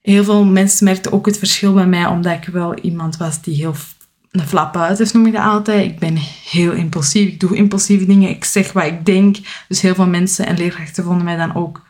Heel 0.00 0.24
veel 0.24 0.44
mensen 0.44 0.84
merkten 0.84 1.12
ook 1.12 1.26
het 1.26 1.38
verschil 1.38 1.74
bij 1.74 1.86
mij, 1.86 2.06
omdat 2.06 2.32
ik 2.32 2.44
wel 2.44 2.78
iemand 2.78 3.16
was 3.16 3.42
die 3.42 3.54
heel 3.54 3.74
een 4.30 4.46
flap 4.46 4.76
uit 4.76 5.00
is, 5.00 5.12
noem 5.12 5.26
ik 5.26 5.32
dat 5.32 5.42
altijd. 5.42 5.84
Ik 5.84 5.98
ben 5.98 6.16
heel 6.50 6.72
impulsief. 6.72 7.28
Ik 7.28 7.40
doe 7.40 7.56
impulsieve 7.56 8.06
dingen. 8.06 8.28
Ik 8.28 8.44
zeg 8.44 8.72
wat 8.72 8.84
ik 8.84 9.04
denk. 9.04 9.36
Dus 9.68 9.80
heel 9.80 9.94
veel 9.94 10.06
mensen 10.06 10.46
en 10.46 10.56
leerkrachten 10.56 11.04
vonden 11.04 11.24
mij 11.24 11.36
dan 11.36 11.54
ook 11.54 11.82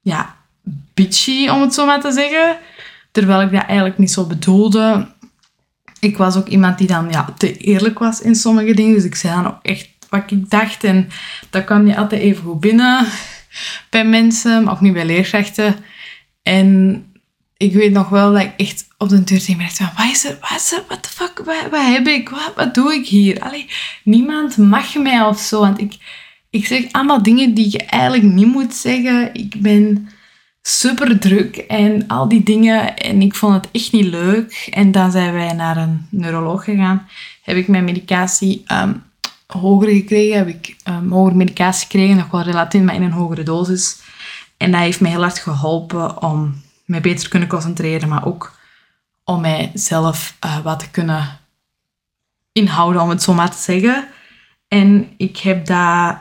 ja, 0.00 0.36
bitchy, 0.94 1.48
om 1.48 1.60
het 1.60 1.74
zo 1.74 1.86
maar 1.86 2.00
te 2.00 2.12
zeggen. 2.12 2.58
Terwijl 3.10 3.42
ik 3.42 3.52
dat 3.52 3.64
eigenlijk 3.64 3.98
niet 3.98 4.10
zo 4.10 4.24
bedoelde. 4.24 5.08
Ik 6.00 6.16
was 6.16 6.36
ook 6.36 6.48
iemand 6.48 6.78
die 6.78 6.86
dan 6.86 7.10
ja, 7.10 7.34
te 7.38 7.56
eerlijk 7.56 7.98
was 7.98 8.20
in 8.20 8.34
sommige 8.34 8.74
dingen. 8.74 8.94
Dus 8.94 9.04
ik 9.04 9.14
zei 9.14 9.34
dan 9.34 9.46
ook 9.46 9.62
echt 9.62 9.88
wat 10.08 10.30
ik 10.30 10.50
dacht. 10.50 10.84
En 10.84 11.08
dat 11.50 11.64
kwam 11.64 11.84
niet 11.84 11.96
altijd 11.96 12.20
even 12.20 12.42
goed 12.42 12.60
binnen 12.60 13.06
bij 13.90 14.04
mensen, 14.04 14.64
maar 14.64 14.72
ook 14.72 14.80
niet 14.80 14.92
bij 14.92 15.06
leerkrachten. 15.06 15.76
En 16.46 17.04
ik 17.56 17.72
weet 17.72 17.92
nog 17.92 18.08
wel 18.08 18.32
dat 18.32 18.42
ik 18.42 18.52
echt 18.56 18.88
op 18.98 19.08
de 19.08 19.24
deur 19.24 19.38
tegen 19.38 19.56
me 19.56 19.62
dacht 19.62 19.96
wat 19.96 20.10
is 20.10 20.24
er, 20.24 20.38
wat 20.40 20.56
is 20.56 20.72
er, 20.72 20.82
what 20.86 21.02
the 21.02 21.08
fuck, 21.08 21.42
wat, 21.70 21.86
heb 21.86 22.06
ik, 22.06 22.28
wat, 22.56 22.74
doe 22.74 22.94
ik 22.94 23.06
hier? 23.06 23.40
Allee, 23.40 23.68
niemand 24.04 24.56
mag 24.56 24.94
mij 24.94 25.22
of 25.22 25.38
zo, 25.38 25.60
want 25.60 25.80
ik, 25.80 25.96
ik 26.50 26.66
zeg 26.66 26.92
allemaal 26.92 27.22
dingen 27.22 27.54
die 27.54 27.70
je 27.70 27.82
eigenlijk 27.84 28.22
niet 28.22 28.46
moet 28.46 28.74
zeggen. 28.74 29.34
Ik 29.34 29.60
ben 29.60 30.08
super 30.62 31.18
druk 31.18 31.56
en 31.56 32.06
al 32.06 32.28
die 32.28 32.42
dingen 32.42 32.96
en 32.96 33.22
ik 33.22 33.34
vond 33.34 33.54
het 33.54 33.68
echt 33.72 33.92
niet 33.92 34.04
leuk. 34.04 34.68
En 34.70 34.92
dan 34.92 35.10
zijn 35.10 35.32
wij 35.32 35.52
naar 35.52 35.76
een 35.76 36.06
neuroloog 36.10 36.64
gegaan. 36.64 37.08
Heb 37.42 37.56
ik 37.56 37.68
mijn 37.68 37.84
medicatie 37.84 38.64
um, 38.72 39.02
hoger 39.46 39.88
gekregen, 39.88 40.38
heb 40.38 40.48
ik 40.48 40.76
um, 40.88 41.10
hogere 41.10 41.36
medicatie 41.36 41.86
gekregen, 41.86 42.16
nog 42.16 42.30
wel 42.30 42.42
relatief, 42.42 42.82
maar 42.82 42.94
in 42.94 43.02
een 43.02 43.12
hogere 43.12 43.42
dosis. 43.42 44.04
En 44.56 44.70
dat 44.70 44.80
heeft 44.80 45.00
mij 45.00 45.10
heel 45.10 45.20
hard 45.20 45.38
geholpen 45.38 46.22
om 46.22 46.62
mij 46.84 47.00
beter 47.00 47.24
te 47.24 47.28
kunnen 47.28 47.48
concentreren, 47.48 48.08
maar 48.08 48.26
ook 48.26 48.58
om 49.24 49.40
mijzelf 49.40 50.36
uh, 50.44 50.58
wat 50.58 50.78
te 50.78 50.90
kunnen 50.90 51.38
inhouden, 52.52 53.02
om 53.02 53.08
het 53.08 53.22
zo 53.22 53.34
maar 53.34 53.50
te 53.50 53.62
zeggen. 53.62 54.08
En 54.68 55.14
ik 55.16 55.36
heb 55.36 55.66
dat 55.66 56.18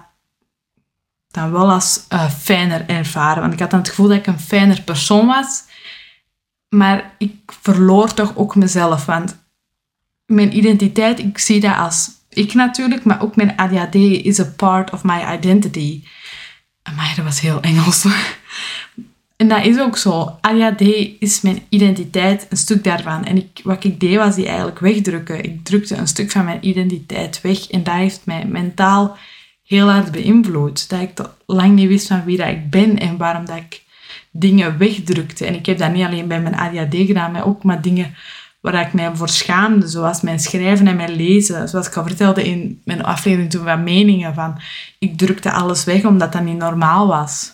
dan 1.28 1.52
wel 1.52 1.72
als 1.72 2.06
uh, 2.10 2.30
fijner 2.30 2.90
ervaren. 2.90 3.42
Want 3.42 3.54
ik 3.54 3.60
had 3.60 3.70
dan 3.70 3.80
het 3.80 3.90
gevoel 3.90 4.08
dat 4.08 4.18
ik 4.18 4.28
een 4.28 4.40
fijner 4.40 4.82
persoon 4.82 5.28
was. 5.28 5.64
Maar 6.70 7.16
ik 7.18 7.52
verloor 7.62 8.14
toch 8.14 8.36
ook 8.36 8.56
mezelf. 8.56 9.06
Want 9.06 9.38
mijn 10.26 10.58
identiteit, 10.58 11.20
ik 11.20 11.38
zie 11.38 11.60
dat 11.60 11.78
als 11.78 12.10
ik 12.30 12.54
natuurlijk, 12.54 13.04
maar 13.04 13.22
ook 13.22 13.36
mijn 13.36 13.56
ADHD 13.58 13.96
is 13.96 14.40
a 14.40 14.54
part 14.56 14.92
of 14.92 15.04
my 15.04 15.34
identity. 15.34 16.04
Maar 16.96 17.14
dat 17.16 17.26
was 17.26 17.40
heel 17.40 17.62
Engels. 17.62 18.06
En 19.36 19.48
dat 19.48 19.66
is 19.66 19.80
ook 19.80 19.98
zo. 19.98 20.38
ADHD 20.42 20.82
is 21.20 21.42
mijn 21.42 21.60
identiteit, 21.70 22.48
een 22.50 22.58
stuk 22.58 22.84
daarvan. 22.84 23.26
En 23.26 23.38
ik, 23.38 23.60
wat 23.64 23.84
ik 23.84 24.00
deed, 24.00 24.18
was 24.18 24.36
die 24.36 24.48
eigenlijk 24.48 24.80
wegdrukken. 24.80 25.44
Ik 25.44 25.64
drukte 25.64 25.96
een 25.96 26.08
stuk 26.08 26.32
van 26.32 26.46
mijn 26.46 26.68
identiteit 26.68 27.42
weg. 27.42 27.68
En 27.70 27.84
dat 27.84 27.94
heeft 27.94 28.22
mij 28.24 28.46
mentaal 28.46 29.18
heel 29.66 29.90
hard 29.92 30.12
beïnvloed. 30.12 30.90
Dat 30.90 31.02
ik 31.02 31.12
lang 31.46 31.76
niet 31.76 31.88
wist 31.88 32.08
van 32.08 32.24
wie 32.24 32.38
dat 32.38 32.48
ik 32.48 32.70
ben 32.70 32.98
en 32.98 33.18
waarom 33.18 33.46
dat 33.46 33.58
ik 33.58 33.84
dingen 34.32 34.78
wegdrukte. 34.78 35.46
En 35.46 35.54
ik 35.54 35.66
heb 35.66 35.78
dat 35.78 35.94
niet 35.94 36.06
alleen 36.06 36.28
bij 36.28 36.42
mijn 36.42 36.56
ADHD 36.56 36.96
gedaan, 36.96 37.32
maar 37.32 37.46
ook 37.46 37.64
met 37.64 37.84
dingen 37.84 38.16
waar 38.72 38.88
ik 38.88 38.94
mij 38.94 39.16
voor 39.16 39.30
schaamde, 39.30 39.88
zoals 39.88 40.22
mijn 40.22 40.40
schrijven 40.40 40.88
en 40.88 40.96
mijn 40.96 41.16
lezen. 41.16 41.70
Zoals 41.70 41.88
ik 41.88 41.96
al 41.96 42.04
vertelde 42.04 42.44
in 42.44 42.82
mijn 42.86 43.04
aflevering 43.04 43.50
toen 43.50 43.64
van 43.64 43.84
meningen, 43.84 44.34
van 44.34 44.60
ik 45.00 45.18
drukte 45.18 45.52
alles 45.52 45.84
weg 45.84 46.06
omdat 46.06 46.32
dat 46.32 46.44
niet 46.44 46.58
normaal 46.58 47.08
was. 47.08 47.54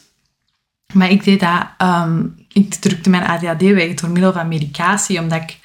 Maar 0.93 1.09
ik 1.09 1.23
deed 1.23 1.39
dat, 1.39 1.65
ehm, 1.77 2.25
ik 2.47 2.73
drukte 2.73 3.09
mijn 3.09 3.23
ADHD 3.23 3.61
weg 3.61 3.93
door 3.93 4.09
middel 4.09 4.33
van 4.33 4.47
medicatie, 4.47 5.19
omdat 5.19 5.41
ik 5.41 5.59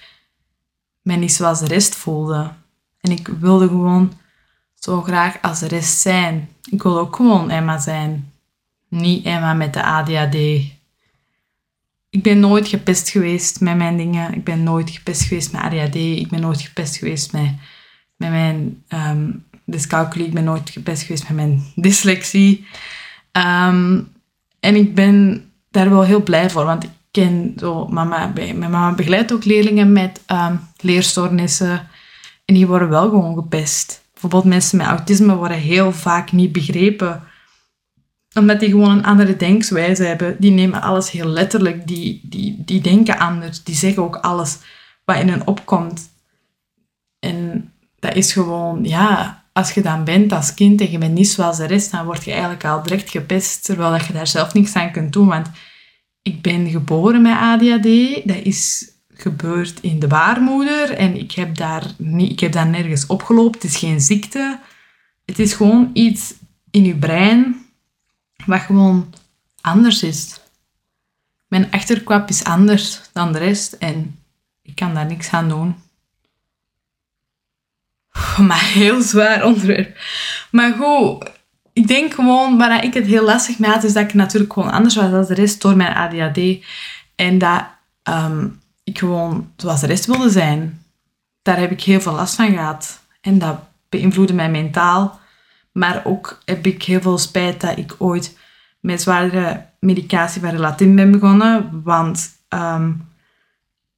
mij 1.03 1.17
niet 1.17 1.33
zoals 1.33 1.61
de 1.61 1.67
rest 1.67 1.95
voelde. 1.95 2.51
En 3.01 3.11
ik 3.11 3.29
wilde 3.29 3.69
gewoon 3.69 4.13
zo 4.75 5.03
graag 5.03 5.43
als 5.43 5.59
de 5.59 5.69
rest 5.69 5.99
zijn. 5.99 6.49
Ik 6.71 6.83
wil 6.83 6.99
ook 6.99 7.17
gewoon 7.17 7.51
Emma 7.51 7.79
zijn. 7.79 8.33
Niet 8.89 9.25
Emma 9.25 9.55
met 9.55 9.73
de 9.73 9.83
ADHD. 9.83 10.37
Ik 12.17 12.23
ben 12.23 12.41
nooit 12.41 12.69
gepest 12.69 13.09
geweest 13.09 13.61
met 13.61 13.77
mijn 13.77 13.97
dingen. 13.97 14.35
Ik 14.35 14.45
ben 14.45 14.63
nooit 14.63 14.91
gepest 14.91 15.23
geweest 15.23 15.53
met 15.53 15.63
ADHD. 15.63 15.95
Ik 15.95 16.29
ben 16.29 16.41
nooit 16.41 16.61
gepest 16.61 16.97
geweest 16.97 17.33
met, 17.33 17.55
met 18.17 18.31
mijn 18.31 18.83
um, 18.89 19.45
dyscalculie. 19.65 20.27
Ik 20.27 20.35
ben 20.35 20.45
nooit 20.45 20.71
gepest 20.71 21.03
geweest 21.03 21.23
met 21.29 21.37
mijn 21.37 21.63
dyslexie. 21.75 22.67
Ehm, 23.33 24.01
en 24.61 24.75
ik 24.75 24.95
ben 24.95 25.45
daar 25.71 25.91
wel 25.91 26.03
heel 26.03 26.23
blij 26.23 26.51
voor, 26.51 26.65
want 26.65 26.85
ik 26.85 26.91
ken 27.11 27.53
zo 27.57 27.87
mama, 27.87 28.33
mijn 28.35 28.59
mama 28.59 28.95
begeleidt 28.95 29.33
ook 29.33 29.45
leerlingen 29.45 29.93
met 29.93 30.21
um, 30.33 30.61
leerstoornissen 30.81 31.89
en 32.45 32.55
die 32.55 32.67
worden 32.67 32.89
wel 32.89 33.09
gewoon 33.09 33.35
gepest. 33.35 34.05
Bijvoorbeeld 34.13 34.45
mensen 34.45 34.79
met 34.79 34.87
autisme 34.87 35.35
worden 35.35 35.59
heel 35.59 35.93
vaak 35.93 36.33
niet 36.33 36.53
begrepen 36.53 37.23
omdat 38.37 38.61
die 38.61 38.71
gewoon 38.71 38.91
een 38.91 39.05
andere 39.05 39.37
denkswijze 39.37 40.05
hebben. 40.05 40.37
Die 40.39 40.51
nemen 40.51 40.83
alles 40.83 41.11
heel 41.11 41.29
letterlijk. 41.29 41.87
Die, 41.87 42.21
die, 42.23 42.63
die 42.65 42.81
denken 42.81 43.19
anders. 43.19 43.65
Die 43.65 43.75
zeggen 43.75 44.03
ook 44.03 44.17
alles 44.17 44.59
wat 45.05 45.19
in 45.19 45.29
hen 45.29 45.47
opkomt. 45.47 46.11
En 47.19 47.73
dat 47.99 48.15
is 48.15 48.33
gewoon, 48.33 48.85
ja, 48.85 49.43
als 49.53 49.73
je 49.73 49.83
dan 49.83 50.05
bent 50.05 50.33
als 50.33 50.55
kind 50.55 50.81
en 50.81 50.91
je 50.91 50.99
bent 50.99 51.15
niet 51.15 51.29
zoals 51.29 51.57
de 51.57 51.67
rest, 51.67 51.91
dan 51.91 52.05
word 52.05 52.25
je 52.25 52.31
eigenlijk 52.31 52.65
al 52.65 52.83
direct 52.83 53.11
gepest, 53.11 53.65
terwijl 53.65 53.91
dat 53.91 54.07
je 54.07 54.13
daar 54.13 54.27
zelf 54.27 54.55
niks 54.55 54.75
aan 54.75 54.93
kunt 54.93 55.13
doen. 55.13 55.27
Want 55.27 55.51
ik 56.23 56.43
ben 56.43 56.71
geboren 56.71 57.23
met 57.23 57.37
ADHD, 57.37 58.21
dat 58.25 58.43
is 58.43 58.91
gebeurd 59.15 59.81
in 59.81 59.99
de 59.99 60.07
baarmoeder 60.07 60.91
en 60.91 61.17
ik 61.17 61.33
heb 61.33 61.57
daar, 61.57 61.95
niet, 61.99 62.31
ik 62.31 62.41
heb 62.41 62.53
daar 62.53 62.67
nergens 62.67 63.07
opgelopen. 63.07 63.61
Het 63.61 63.71
is 63.71 63.77
geen 63.77 64.01
ziekte. 64.01 64.59
Het 65.25 65.39
is 65.39 65.53
gewoon 65.53 65.91
iets 65.93 66.35
in 66.71 66.85
je 66.85 66.97
brein 66.97 67.66
wat 68.47 68.61
gewoon 68.61 69.15
anders 69.61 70.03
is. 70.03 70.41
Mijn 71.49 71.71
achterkwap 71.71 72.29
is 72.29 72.45
anders 72.45 73.01
dan 73.13 73.33
de 73.33 73.39
rest 73.39 73.73
en 73.73 74.19
ik 74.63 74.75
kan 74.75 74.95
daar 74.95 75.07
niks 75.07 75.31
aan 75.31 75.49
doen. 75.49 75.77
Maar 78.47 78.65
heel 78.65 79.03
zwaar 79.03 79.45
onderwerp. 79.45 79.99
Maar 80.51 80.73
goed, 80.73 81.31
ik 81.73 81.87
denk 81.87 82.15
gewoon, 82.15 82.59
waar 82.59 82.85
ik 82.85 82.95
het 82.95 83.07
heel 83.07 83.25
lastig 83.25 83.59
mee 83.59 83.71
had, 83.71 83.85
is 83.85 83.93
dat 83.93 84.05
ik 84.05 84.15
natuurlijk 84.15 84.53
gewoon 84.53 84.71
anders 84.71 84.95
was 84.95 85.11
dan 85.11 85.25
de 85.25 85.35
rest 85.35 85.61
door 85.61 85.77
mijn 85.77 85.95
ADHD. 85.95 86.65
En 87.15 87.39
dat 87.39 87.65
ehm, 88.03 88.49
ik 88.85 88.99
gewoon 88.99 89.53
zoals 89.57 89.81
de 89.81 89.87
rest 89.87 90.07
wilde 90.07 90.31
zijn. 90.31 90.85
Daar 91.43 91.59
heb 91.59 91.71
ik 91.71 91.83
heel 91.83 92.01
veel 92.01 92.13
last 92.13 92.35
van 92.35 92.51
gehad. 92.51 93.01
En 93.21 93.39
dat 93.39 93.59
beïnvloedde 93.89 94.35
mij 94.35 94.51
mentaal. 94.51 95.21
Maar 95.77 96.03
ook 96.05 96.43
heb 96.45 96.67
ik 96.67 96.83
heel 96.83 97.01
veel 97.01 97.19
spijt 97.19 97.61
dat 97.61 97.79
ik 97.79 97.95
ooit 97.99 98.39
met 98.81 99.03
zwaardere 99.03 99.67
medicatie 99.81 100.41
van 100.41 100.51
Relatin 100.51 100.97
ben 100.97 101.11
begonnen. 101.11 101.83
Want 101.85 102.29
ehm, 102.49 102.93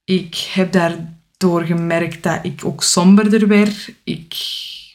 ik 0.04 0.50
heb 0.54 0.73
daardoor 0.73 1.62
gemerkt 1.62 2.23
dat 2.23 2.38
ik 2.42 2.64
ook 2.64 2.82
somberder 2.82 3.49
werd. 3.49 3.92
Ik 4.04 4.35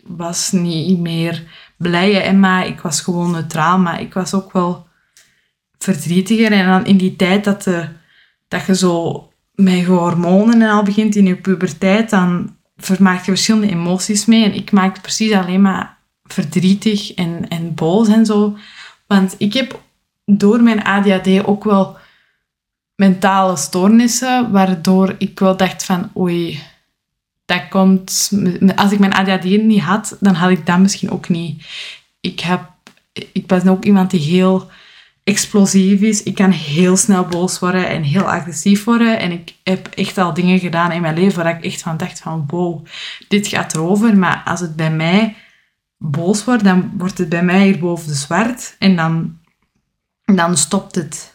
was 0.04 0.52
niet 0.52 1.00
meer 1.00 1.44
blije 1.78 2.20
Emma. 2.20 2.64
Ik 2.64 2.80
was 2.80 3.02
gewoon 3.02 3.32
neutraal, 3.32 3.78
maar 3.78 4.02
ik 4.02 4.14
was 4.14 4.34
ook 4.34 4.52
wel 4.52 4.88
verdrietiger. 5.78 6.52
En 6.52 6.68
dan 6.68 6.86
in 6.86 6.98
die 6.98 7.16
tijd 7.16 7.44
dat, 7.44 7.64
de, 7.64 7.88
dat 8.48 8.66
je 8.66 8.76
zo 8.76 9.28
met 9.54 9.78
je 9.78 9.86
hormonen 9.86 10.62
en 10.62 10.70
al 10.70 10.84
begint 10.84 11.16
in 11.16 11.26
je 11.26 11.36
puberteit, 11.36 12.10
dan 12.10 12.56
vermaak 12.78 13.26
je 13.26 13.32
verschillende 13.32 13.70
emoties 13.70 14.26
mee. 14.26 14.44
En 14.44 14.54
ik 14.54 14.72
maakte 14.72 15.02
precies 15.02 15.34
alleen 15.34 15.62
maar 15.62 16.02
verdrietig 16.24 17.14
en, 17.14 17.48
en 17.50 17.74
boos 17.74 18.08
en 18.08 18.26
zo. 18.26 18.58
Want 19.08 19.36
ik 19.38 19.54
heb 19.54 19.82
door 20.26 20.62
mijn 20.62 20.84
ADHD 20.84 21.46
ook 21.46 21.64
wel 21.64 21.98
mentale 22.96 23.58
stoornissen, 23.58 24.52
waardoor 24.52 25.16
ik 25.18 25.40
wel 25.40 25.58
dacht 25.58 25.86
van 25.86 26.12
oei, 26.18 26.60
dat 27.46 27.68
komt... 27.70 28.32
Als 28.76 28.92
ik 28.92 29.00
mijn 29.00 29.14
ADHD 29.14 29.44
niet 29.44 29.82
had, 29.82 30.18
dan 30.20 30.34
had 30.34 30.50
ik 30.50 30.66
dat 30.66 30.80
misschien 30.80 31.12
ook 31.12 31.30
niet. 31.30 31.66
Ik, 32.20 32.40
heb, 32.40 32.62
ik 33.32 33.48
ben 33.48 33.68
ook 33.68 33.86
iemand 33.86 34.12
die 34.12 34.20
heel 34.20 34.72
explosief 35.24 36.02
is. 36.02 36.24
Ik 36.24 36.36
kan 36.36 36.52
heel 36.52 36.98
snel 36.98 37.26
boos 37.26 37.60
worden 37.60 37.88
en 37.90 38.04
heel 38.04 38.32
agressief 38.32 38.84
worden. 38.84 39.20
En 39.20 39.32
ik 39.32 39.54
heb 39.64 39.88
echt 39.88 40.18
al 40.18 40.34
dingen 40.34 40.60
gedaan 40.60 40.92
in 40.92 41.02
mijn 41.02 41.16
leven 41.16 41.44
waar 41.44 41.58
ik 41.58 41.64
echt 41.64 41.82
van 41.82 41.98
dacht 41.98 42.20
van 42.20 42.44
wow, 42.48 42.86
dit 43.28 43.48
gaat 43.48 43.76
erover. 43.76 44.18
Maar 44.18 44.42
als 44.46 44.60
het 44.60 44.76
bij 44.76 44.92
mij 44.92 45.36
boos 46.04 46.44
wordt, 46.44 46.64
dan 46.64 46.92
wordt 46.98 47.18
het 47.18 47.30
bij 47.30 47.44
mij 47.44 47.64
hier 47.64 47.80
boven 47.80 48.08
de 48.08 48.14
zwart. 48.14 48.76
En 48.80 48.96
dan, 48.96 49.38
dan 50.26 50.58
stopt 50.58 50.96
het. 50.96 51.34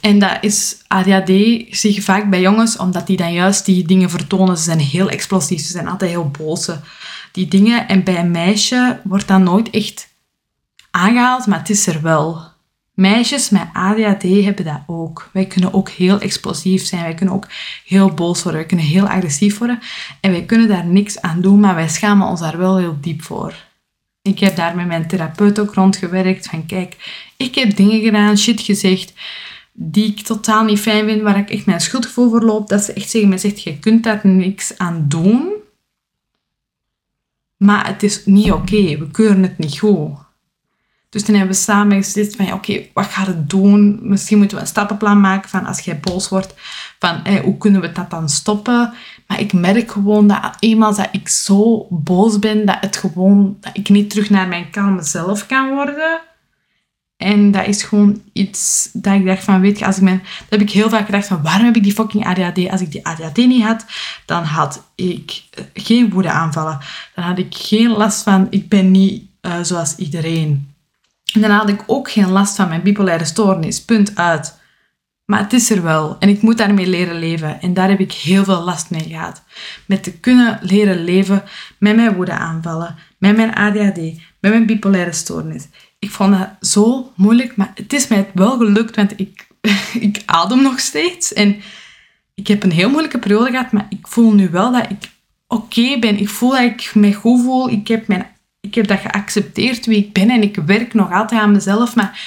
En 0.00 0.18
dat 0.18 0.38
is 0.40 0.76
ADHD 0.86 1.26
zie 1.70 1.94
je 1.94 2.02
vaak 2.02 2.30
bij 2.30 2.40
jongens, 2.40 2.76
omdat 2.76 3.06
die 3.06 3.16
dan 3.16 3.32
juist 3.32 3.64
die 3.64 3.86
dingen 3.86 4.10
vertonen. 4.10 4.56
Ze 4.56 4.62
zijn 4.62 4.78
heel 4.78 5.08
explosief, 5.08 5.60
ze 5.60 5.70
zijn 5.70 5.88
altijd 5.88 6.10
heel 6.10 6.30
boos. 6.30 6.70
Die 7.32 7.48
dingen. 7.48 7.88
En 7.88 8.04
bij 8.04 8.18
een 8.18 8.30
meisje 8.30 9.00
wordt 9.04 9.28
dat 9.28 9.40
nooit 9.40 9.70
echt 9.70 10.08
aangehaald, 10.90 11.46
maar 11.46 11.58
het 11.58 11.70
is 11.70 11.86
er 11.86 12.02
wel. 12.02 12.54
Meisjes 12.94 13.50
met 13.50 13.68
ADHD 13.72 14.22
hebben 14.22 14.64
dat 14.64 14.80
ook. 14.86 15.30
Wij 15.32 15.46
kunnen 15.46 15.74
ook 15.74 15.88
heel 15.88 16.20
explosief 16.20 16.84
zijn. 16.84 17.02
Wij 17.02 17.14
kunnen 17.14 17.34
ook 17.34 17.46
heel 17.84 18.10
boos 18.10 18.42
worden. 18.42 18.60
Wij 18.60 18.68
kunnen 18.68 18.86
heel 18.86 19.08
agressief 19.08 19.58
worden. 19.58 19.78
En 20.20 20.30
wij 20.30 20.44
kunnen 20.44 20.68
daar 20.68 20.86
niks 20.86 21.20
aan 21.20 21.40
doen, 21.40 21.60
maar 21.60 21.74
wij 21.74 21.88
schamen 21.88 22.26
ons 22.26 22.40
daar 22.40 22.58
wel 22.58 22.76
heel 22.76 22.96
diep 23.00 23.22
voor. 23.22 23.65
Ik 24.26 24.38
heb 24.38 24.56
daar 24.56 24.76
met 24.76 24.86
mijn 24.86 25.08
therapeut 25.08 25.58
ook 25.58 25.74
rondgewerkt. 25.74 26.48
Van 26.48 26.66
kijk, 26.66 26.96
ik 27.36 27.54
heb 27.54 27.76
dingen 27.76 28.00
gedaan, 28.00 28.38
shit 28.38 28.60
gezegd, 28.60 29.12
die 29.72 30.06
ik 30.06 30.20
totaal 30.20 30.64
niet 30.64 30.80
fijn 30.80 31.04
vind, 31.04 31.22
waar 31.22 31.38
ik 31.38 31.50
echt 31.50 31.66
mijn 31.66 31.80
schuldgevoel 31.80 32.30
voor 32.30 32.42
loop. 32.42 32.68
Dat 32.68 32.84
ze 32.84 32.92
echt 32.92 33.10
zeggen 33.10 33.28
mij 33.28 33.38
zegt, 33.38 33.62
je 33.62 33.78
kunt 33.78 34.04
daar 34.04 34.20
niks 34.22 34.78
aan 34.78 35.04
doen. 35.08 35.52
Maar 37.56 37.86
het 37.86 38.02
is 38.02 38.26
niet 38.26 38.52
oké. 38.52 38.98
We 38.98 39.10
keuren 39.10 39.42
het 39.42 39.58
niet 39.58 39.78
goed. 39.78 40.10
Dus 41.08 41.24
toen 41.24 41.34
hebben 41.34 41.54
we 41.54 41.60
samen 41.62 42.02
gezegd 42.02 42.36
van, 42.36 42.52
oké, 42.52 42.86
wat 42.92 43.06
gaat 43.06 43.26
het 43.26 43.50
doen? 43.50 43.98
Misschien 44.02 44.38
moeten 44.38 44.56
we 44.56 44.62
een 44.62 44.68
stappenplan 44.68 45.20
maken 45.20 45.50
van 45.50 45.66
als 45.66 45.80
jij 45.80 46.00
boos 46.00 46.28
wordt, 46.28 46.54
van 46.98 47.38
hoe 47.42 47.58
kunnen 47.58 47.80
we 47.80 47.92
dat 47.92 48.10
dan 48.10 48.28
stoppen? 48.28 48.94
Maar 49.26 49.40
ik 49.40 49.52
merk 49.52 49.90
gewoon 49.90 50.26
dat 50.28 50.56
eenmaal 50.58 50.94
dat 50.94 51.08
ik 51.12 51.28
zo 51.28 51.86
boos 51.90 52.38
ben, 52.38 52.66
dat, 52.66 52.76
het 52.80 52.96
gewoon, 52.96 53.56
dat 53.60 53.70
ik 53.76 53.88
niet 53.88 54.10
terug 54.10 54.30
naar 54.30 54.48
mijn 54.48 54.70
kalme 54.70 55.02
zelf 55.02 55.46
kan 55.46 55.74
worden. 55.74 56.20
En 57.16 57.50
dat 57.50 57.66
is 57.66 57.82
gewoon 57.82 58.22
iets 58.32 58.90
dat 58.92 59.14
ik 59.14 59.26
dacht 59.26 59.44
van, 59.44 59.60
weet 59.60 59.78
je, 59.78 59.86
als 59.86 59.96
ik 59.96 60.02
mijn... 60.02 60.18
Dat 60.18 60.58
heb 60.58 60.60
ik 60.60 60.70
heel 60.70 60.88
vaak 60.88 61.04
gedacht 61.04 61.26
van, 61.26 61.42
waarom 61.42 61.64
heb 61.64 61.76
ik 61.76 61.82
die 61.82 61.92
fucking 61.92 62.26
ADHD? 62.26 62.70
Als 62.70 62.80
ik 62.80 62.92
die 62.92 63.06
ADHD 63.06 63.36
niet 63.36 63.62
had, 63.62 63.84
dan 64.26 64.42
had 64.42 64.82
ik 64.94 65.42
geen 65.74 66.10
woede 66.10 66.30
aanvallen. 66.30 66.78
Dan 67.14 67.24
had 67.24 67.38
ik 67.38 67.54
geen 67.54 67.90
last 67.90 68.22
van, 68.22 68.46
ik 68.50 68.68
ben 68.68 68.90
niet 68.90 69.22
uh, 69.42 69.54
zoals 69.62 69.96
iedereen. 69.96 70.74
En 71.32 71.40
dan 71.40 71.50
had 71.50 71.68
ik 71.68 71.82
ook 71.86 72.10
geen 72.10 72.30
last 72.30 72.56
van 72.56 72.68
mijn 72.68 72.82
bipolaire 72.82 73.24
stoornis. 73.24 73.84
Punt 73.84 74.16
uit. 74.16 74.55
Maar 75.26 75.38
het 75.38 75.52
is 75.52 75.70
er 75.70 75.82
wel 75.82 76.16
en 76.18 76.28
ik 76.28 76.42
moet 76.42 76.58
daarmee 76.58 76.86
leren 76.86 77.18
leven. 77.18 77.60
En 77.60 77.74
daar 77.74 77.88
heb 77.88 78.00
ik 78.00 78.12
heel 78.12 78.44
veel 78.44 78.62
last 78.62 78.90
mee 78.90 79.08
gehad. 79.08 79.42
Met 79.86 80.02
te 80.02 80.12
kunnen 80.12 80.58
leren 80.62 81.04
leven 81.04 81.42
met 81.78 81.96
mijn 81.96 82.14
woedeaanvallen, 82.14 82.96
met 83.18 83.36
mijn 83.36 83.54
ADHD, 83.54 83.96
met 84.40 84.52
mijn 84.52 84.66
bipolaire 84.66 85.12
stoornis. 85.12 85.68
ik 85.98 86.10
vond 86.10 86.38
dat 86.38 86.48
zo 86.60 87.12
moeilijk, 87.16 87.56
maar 87.56 87.72
het 87.74 87.92
is 87.92 88.08
mij 88.08 88.30
wel 88.34 88.56
gelukt, 88.56 88.96
want 88.96 89.12
ik, 89.16 89.46
ik 90.08 90.22
adem 90.26 90.62
nog 90.62 90.80
steeds. 90.80 91.32
En 91.32 91.56
ik 92.34 92.46
heb 92.46 92.62
een 92.62 92.72
heel 92.72 92.90
moeilijke 92.90 93.18
periode 93.18 93.50
gehad, 93.50 93.72
maar 93.72 93.86
ik 93.88 94.06
voel 94.06 94.32
nu 94.32 94.50
wel 94.50 94.72
dat 94.72 94.90
ik 94.90 95.10
oké 95.46 95.98
ben. 95.98 96.18
Ik 96.18 96.28
voel 96.28 96.50
dat 96.50 96.60
ik 96.60 96.90
me 96.94 97.14
goed 97.14 97.42
voel. 97.42 97.70
Ik 97.70 97.88
heb, 97.88 98.06
mijn, 98.06 98.26
ik 98.60 98.74
heb 98.74 98.86
dat 98.86 99.00
geaccepteerd 99.00 99.86
wie 99.86 99.96
ik 99.96 100.12
ben 100.12 100.30
en 100.30 100.42
ik 100.42 100.56
werk 100.56 100.94
nog 100.94 101.12
altijd 101.12 101.40
aan 101.40 101.52
mezelf. 101.52 101.94
Maar 101.94 102.20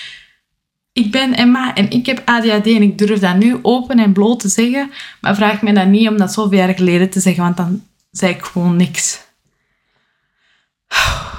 ik 1.00 1.12
ben 1.12 1.36
Emma 1.36 1.74
en 1.74 1.90
ik 1.90 2.06
heb 2.06 2.22
ADHD 2.26 2.68
en 2.68 2.82
ik 2.82 2.98
durf 2.98 3.20
dat 3.20 3.36
nu 3.36 3.60
open 3.62 4.00
en 4.00 4.14
bloot 4.14 4.40
te 4.40 4.48
zeggen. 4.48 4.92
Maar 5.22 5.36
vraag 5.36 5.62
me 5.62 5.74
dat 5.74 5.88
niet 5.88 6.08
om 6.08 6.18
dat 6.18 6.34
zoveel 6.34 6.58
jaar 6.58 6.74
geleden 6.74 7.10
te 7.10 7.20
zeggen, 7.20 7.44
want 7.44 7.58
dan 7.58 7.84
zei 8.12 8.34
ik 8.34 8.44
gewoon 8.44 8.76
niks. 8.76 9.20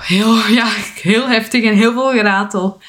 Heel, 0.00 0.47
ja, 0.49 0.67
heel 1.02 1.29
heftig 1.29 1.64
en 1.64 1.75
heel 1.75 1.93
veel 1.93 2.11
geratel. 2.11 2.81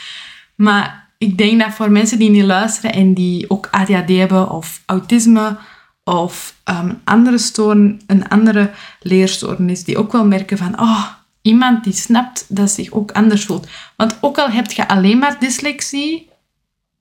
Maar 0.56 1.10
ik 1.18 1.38
denk 1.38 1.60
dat 1.60 1.74
voor 1.74 1.92
mensen 1.92 2.20
die 2.20 2.30
niet 2.30 2.44
luisteren 2.44 2.94
en 2.94 3.14
die 3.14 3.50
ook 3.50 3.68
ADHD 3.72 4.10
hebben 4.10 4.50
of 4.50 4.82
autisme 4.86 5.58
of 6.04 6.56
um, 6.66 7.02
andere 7.04 7.38
storen, 7.38 8.02
een 8.08 8.28
andere 8.28 8.72
leerstoornis, 9.00 9.84
die 9.84 9.98
ook 9.98 10.12
wel 10.12 10.26
merken 10.26 10.58
van, 10.58 10.80
oh, 10.80 11.06
iemand 11.42 11.84
die 11.84 11.94
snapt 11.94 12.46
dat 12.48 12.72
zich 12.72 12.92
ook 12.92 13.12
anders 13.12 13.46
voelt. 13.46 13.68
Want 13.96 14.18
ook 14.22 14.38
al 14.38 14.50
heb 14.50 14.72
je 14.72 14.88
alleen 14.88 15.18
maar 15.18 15.40
dyslexie, 15.40 16.31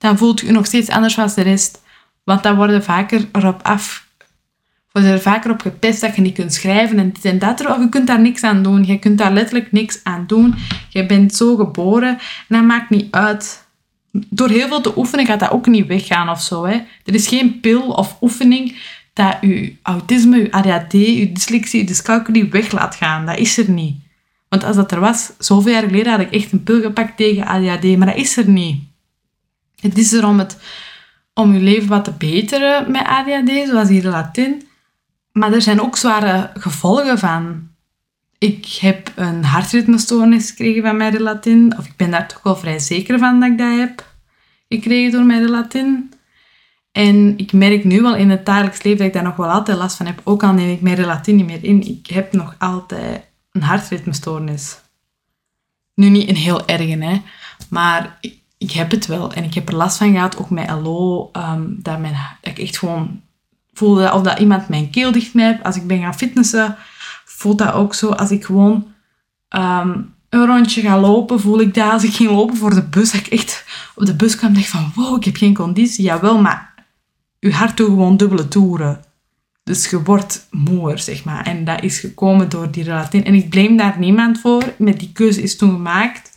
dan 0.00 0.18
voelt 0.18 0.40
je 0.40 0.52
nog 0.52 0.66
steeds 0.66 0.88
anders 0.88 1.14
dan 1.14 1.30
de 1.34 1.42
rest. 1.42 1.82
Want 2.24 2.42
dan 2.42 2.56
worden 2.56 2.84
vaker 2.84 3.28
erop 3.32 3.60
af, 3.62 4.06
wordt 4.92 5.08
er 5.08 5.20
vaker 5.20 5.50
op 5.50 5.60
getest 5.60 6.00
dat 6.00 6.16
je 6.16 6.22
niet 6.22 6.34
kunt 6.34 6.54
schrijven 6.54 6.98
en 6.98 7.12
dit 7.12 7.24
en 7.24 7.38
dat. 7.38 7.66
Of 7.66 7.78
je 7.78 7.88
kunt 7.88 8.06
daar 8.06 8.20
niks 8.20 8.42
aan 8.42 8.62
doen. 8.62 8.84
Je 8.84 8.98
kunt 8.98 9.18
daar 9.18 9.32
letterlijk 9.32 9.72
niks 9.72 10.00
aan 10.02 10.24
doen. 10.26 10.54
Je 10.88 11.06
bent 11.06 11.34
zo 11.34 11.56
geboren 11.56 12.08
en 12.08 12.56
dat 12.56 12.64
maakt 12.64 12.90
niet 12.90 13.14
uit. 13.14 13.68
Door 14.10 14.48
heel 14.48 14.68
veel 14.68 14.80
te 14.80 14.98
oefenen 14.98 15.26
gaat 15.26 15.40
dat 15.40 15.50
ook 15.50 15.66
niet 15.66 15.86
weggaan 15.86 16.28
of 16.28 16.42
zo. 16.42 16.64
Hè. 16.64 16.74
Er 17.04 17.14
is 17.14 17.28
geen 17.28 17.60
pil 17.60 17.82
of 17.82 18.16
oefening 18.20 18.76
dat 19.12 19.36
je 19.40 19.74
autisme, 19.82 20.36
je 20.36 20.52
ADHD, 20.52 20.92
je 20.92 21.32
dyslexie, 21.32 21.80
je 21.80 21.86
dyscalculie 21.86 22.50
weg 22.50 22.72
laat 22.72 22.94
gaan. 22.94 23.26
Dat 23.26 23.38
is 23.38 23.58
er 23.58 23.70
niet. 23.70 23.96
Want 24.48 24.64
als 24.64 24.76
dat 24.76 24.92
er 24.92 25.00
was, 25.00 25.32
zoveel 25.38 25.72
jaar 25.72 25.82
geleden 25.82 26.12
had 26.12 26.20
ik 26.20 26.30
echt 26.30 26.52
een 26.52 26.62
pil 26.62 26.80
gepakt 26.80 27.16
tegen 27.16 27.46
ADHD, 27.46 27.96
maar 27.96 28.06
dat 28.06 28.16
is 28.16 28.36
er 28.36 28.48
niet. 28.48 28.89
Het 29.80 29.98
is 29.98 30.12
er 30.12 30.26
om, 30.26 30.38
het, 30.38 30.56
om 31.34 31.52
je 31.52 31.60
leven 31.60 31.88
wat 31.88 32.04
te 32.04 32.12
beteren 32.12 32.90
met 32.90 33.06
ADHD, 33.06 33.68
zoals 33.68 33.88
hier 33.88 34.04
Latin. 34.04 34.68
Maar 35.32 35.52
er 35.52 35.62
zijn 35.62 35.80
ook 35.80 35.96
zware 35.96 36.50
gevolgen 36.54 37.18
van. 37.18 37.68
Ik 38.38 38.66
heb 38.80 39.12
een 39.16 39.44
hartritmestoornis 39.44 40.50
gekregen 40.50 40.82
van 40.82 40.96
mijn 40.96 41.12
relatin. 41.12 41.74
Of 41.78 41.86
ik 41.86 41.96
ben 41.96 42.10
daar 42.10 42.28
toch 42.28 42.42
wel 42.42 42.56
vrij 42.56 42.78
zeker 42.78 43.18
van 43.18 43.40
dat 43.40 43.50
ik 43.50 43.58
dat 43.58 43.78
heb 43.78 44.06
gekregen 44.68 45.12
door 45.12 45.24
mijn 45.24 45.44
relatin. 45.44 46.12
En 46.92 47.38
ik 47.38 47.52
merk 47.52 47.84
nu 47.84 48.02
wel 48.02 48.16
in 48.16 48.30
het 48.30 48.46
dagelijks 48.46 48.82
leven 48.82 48.98
dat 48.98 49.06
ik 49.06 49.12
daar 49.12 49.22
nog 49.22 49.36
wel 49.36 49.50
altijd 49.50 49.78
last 49.78 49.96
van 49.96 50.06
heb. 50.06 50.20
Ook 50.24 50.42
al 50.42 50.52
neem 50.52 50.70
ik 50.70 50.80
mijn 50.80 50.96
relatin 50.96 51.36
niet 51.36 51.46
meer 51.46 51.64
in. 51.64 51.86
Ik 51.86 52.06
heb 52.06 52.32
nog 52.32 52.54
altijd 52.58 53.24
een 53.52 53.62
hartritmestoornis. 53.62 54.80
Nu 55.94 56.08
niet 56.08 56.28
een 56.28 56.36
heel 56.36 56.66
erge, 56.66 57.04
hè. 57.04 57.22
Maar 57.68 58.18
ik 58.20 58.38
heb 58.66 58.90
het 58.90 59.06
wel. 59.06 59.32
En 59.32 59.44
ik 59.44 59.54
heb 59.54 59.68
er 59.68 59.74
last 59.74 59.96
van 59.96 60.12
gehad, 60.12 60.36
ook 60.36 60.50
met 60.50 60.70
LO, 60.70 61.30
um, 61.32 61.78
dat, 61.82 61.98
mijn, 61.98 62.14
ik 62.42 62.58
echt 62.58 62.78
gewoon 62.78 63.20
voelde 63.72 64.12
of 64.12 64.22
dat 64.22 64.38
iemand 64.38 64.68
mijn 64.68 64.90
keel 64.90 65.12
dichtknijpt. 65.12 65.64
Als 65.64 65.76
ik 65.76 65.86
ben 65.86 66.00
gaan 66.00 66.14
fitnessen, 66.14 66.76
voelt 67.24 67.58
dat 67.58 67.72
ook 67.72 67.94
zo. 67.94 68.08
Als 68.08 68.30
ik 68.30 68.44
gewoon 68.44 68.86
um, 69.48 70.14
een 70.28 70.46
rondje 70.46 70.80
ga 70.80 71.00
lopen, 71.00 71.40
voel 71.40 71.60
ik 71.60 71.74
dat. 71.74 71.92
Als 71.92 72.04
ik 72.04 72.14
ging 72.14 72.30
lopen 72.30 72.56
voor 72.56 72.74
de 72.74 72.82
bus, 72.82 73.12
dat 73.12 73.20
ik 73.20 73.26
echt 73.26 73.64
op 73.94 74.06
de 74.06 74.16
bus 74.16 74.36
kwam 74.36 74.54
dacht 74.54 74.68
van, 74.68 74.92
wow, 74.94 75.16
ik 75.16 75.24
heb 75.24 75.36
geen 75.36 75.54
conditie. 75.54 76.04
Jawel, 76.04 76.40
maar 76.40 76.74
je 77.38 77.52
hart 77.52 77.76
doet 77.76 77.88
gewoon 77.88 78.16
dubbele 78.16 78.48
toeren. 78.48 79.04
Dus 79.64 79.90
je 79.90 80.02
wordt 80.02 80.46
moer, 80.50 80.98
zeg 80.98 81.24
maar. 81.24 81.46
En 81.46 81.64
dat 81.64 81.82
is 81.82 81.98
gekomen 81.98 82.48
door 82.48 82.70
die 82.70 82.84
relatie. 82.84 83.22
En 83.22 83.34
ik 83.34 83.50
blame 83.50 83.76
daar 83.76 83.98
niemand 83.98 84.40
voor. 84.40 84.74
Met 84.78 85.00
die 85.00 85.12
keuze 85.12 85.42
is 85.42 85.56
toen 85.56 85.70
gemaakt. 85.70 86.30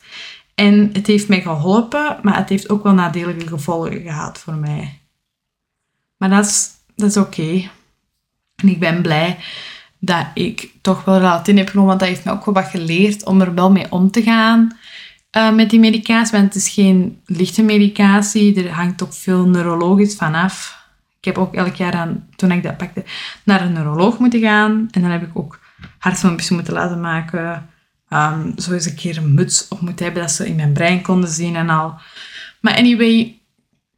En 0.55 0.89
het 0.93 1.07
heeft 1.07 1.27
mij 1.27 1.41
geholpen, 1.41 2.19
maar 2.21 2.37
het 2.37 2.49
heeft 2.49 2.69
ook 2.69 2.83
wel 2.83 2.93
nadelige 2.93 3.47
gevolgen 3.47 4.01
gehad 4.01 4.39
voor 4.39 4.55
mij. 4.55 4.99
Maar 6.17 6.29
dat 6.29 6.45
is, 6.45 6.69
dat 6.95 7.09
is 7.09 7.17
oké. 7.17 7.69
En 8.55 8.67
ik 8.67 8.79
ben 8.79 9.01
blij 9.01 9.37
dat 9.99 10.25
ik 10.33 10.71
toch 10.81 11.03
wel 11.03 11.17
Relatin 11.17 11.57
heb 11.57 11.69
genomen, 11.69 11.89
want 11.89 11.99
dat 11.99 12.09
heeft 12.09 12.25
me 12.25 12.31
ook 12.31 12.45
wel 12.45 12.53
wat 12.53 12.65
geleerd 12.65 13.25
om 13.25 13.41
er 13.41 13.53
wel 13.53 13.71
mee 13.71 13.91
om 13.91 14.11
te 14.11 14.23
gaan 14.23 14.77
uh, 15.37 15.53
met 15.53 15.69
die 15.69 15.79
medicatie. 15.79 16.37
Want 16.37 16.53
het 16.53 16.63
is 16.63 16.69
geen 16.69 17.21
lichte 17.25 17.63
medicatie, 17.63 18.63
er 18.63 18.71
hangt 18.71 19.03
ook 19.03 19.13
veel 19.13 19.47
neurologisch 19.47 20.15
vanaf. 20.15 20.81
Ik 21.19 21.25
heb 21.25 21.37
ook 21.37 21.53
elk 21.53 21.75
jaar, 21.75 21.93
aan, 21.93 22.27
toen 22.35 22.51
ik 22.51 22.63
dat 22.63 22.77
pakte, 22.77 23.03
naar 23.43 23.61
een 23.61 23.73
neuroloog 23.73 24.19
moeten 24.19 24.39
gaan. 24.39 24.87
En 24.91 25.01
dan 25.01 25.11
heb 25.11 25.21
ik 25.21 25.31
ook 25.33 25.59
hartfilmpjes 25.97 26.49
moeten 26.49 26.73
laten 26.73 27.01
maken 27.01 27.69
um, 28.13 28.53
zo 28.57 28.71
eens 28.71 28.85
een 28.85 28.95
keer 28.95 29.17
een 29.17 29.33
muts 29.33 29.67
op 29.67 29.81
moeten 29.81 30.05
hebben, 30.05 30.23
dat 30.23 30.31
ze 30.31 30.47
in 30.47 30.55
mijn 30.55 30.73
brein 30.73 31.01
konden 31.01 31.29
zien 31.29 31.55
en 31.55 31.69
al. 31.69 31.93
Maar 32.59 32.75
anyway, 32.75 33.39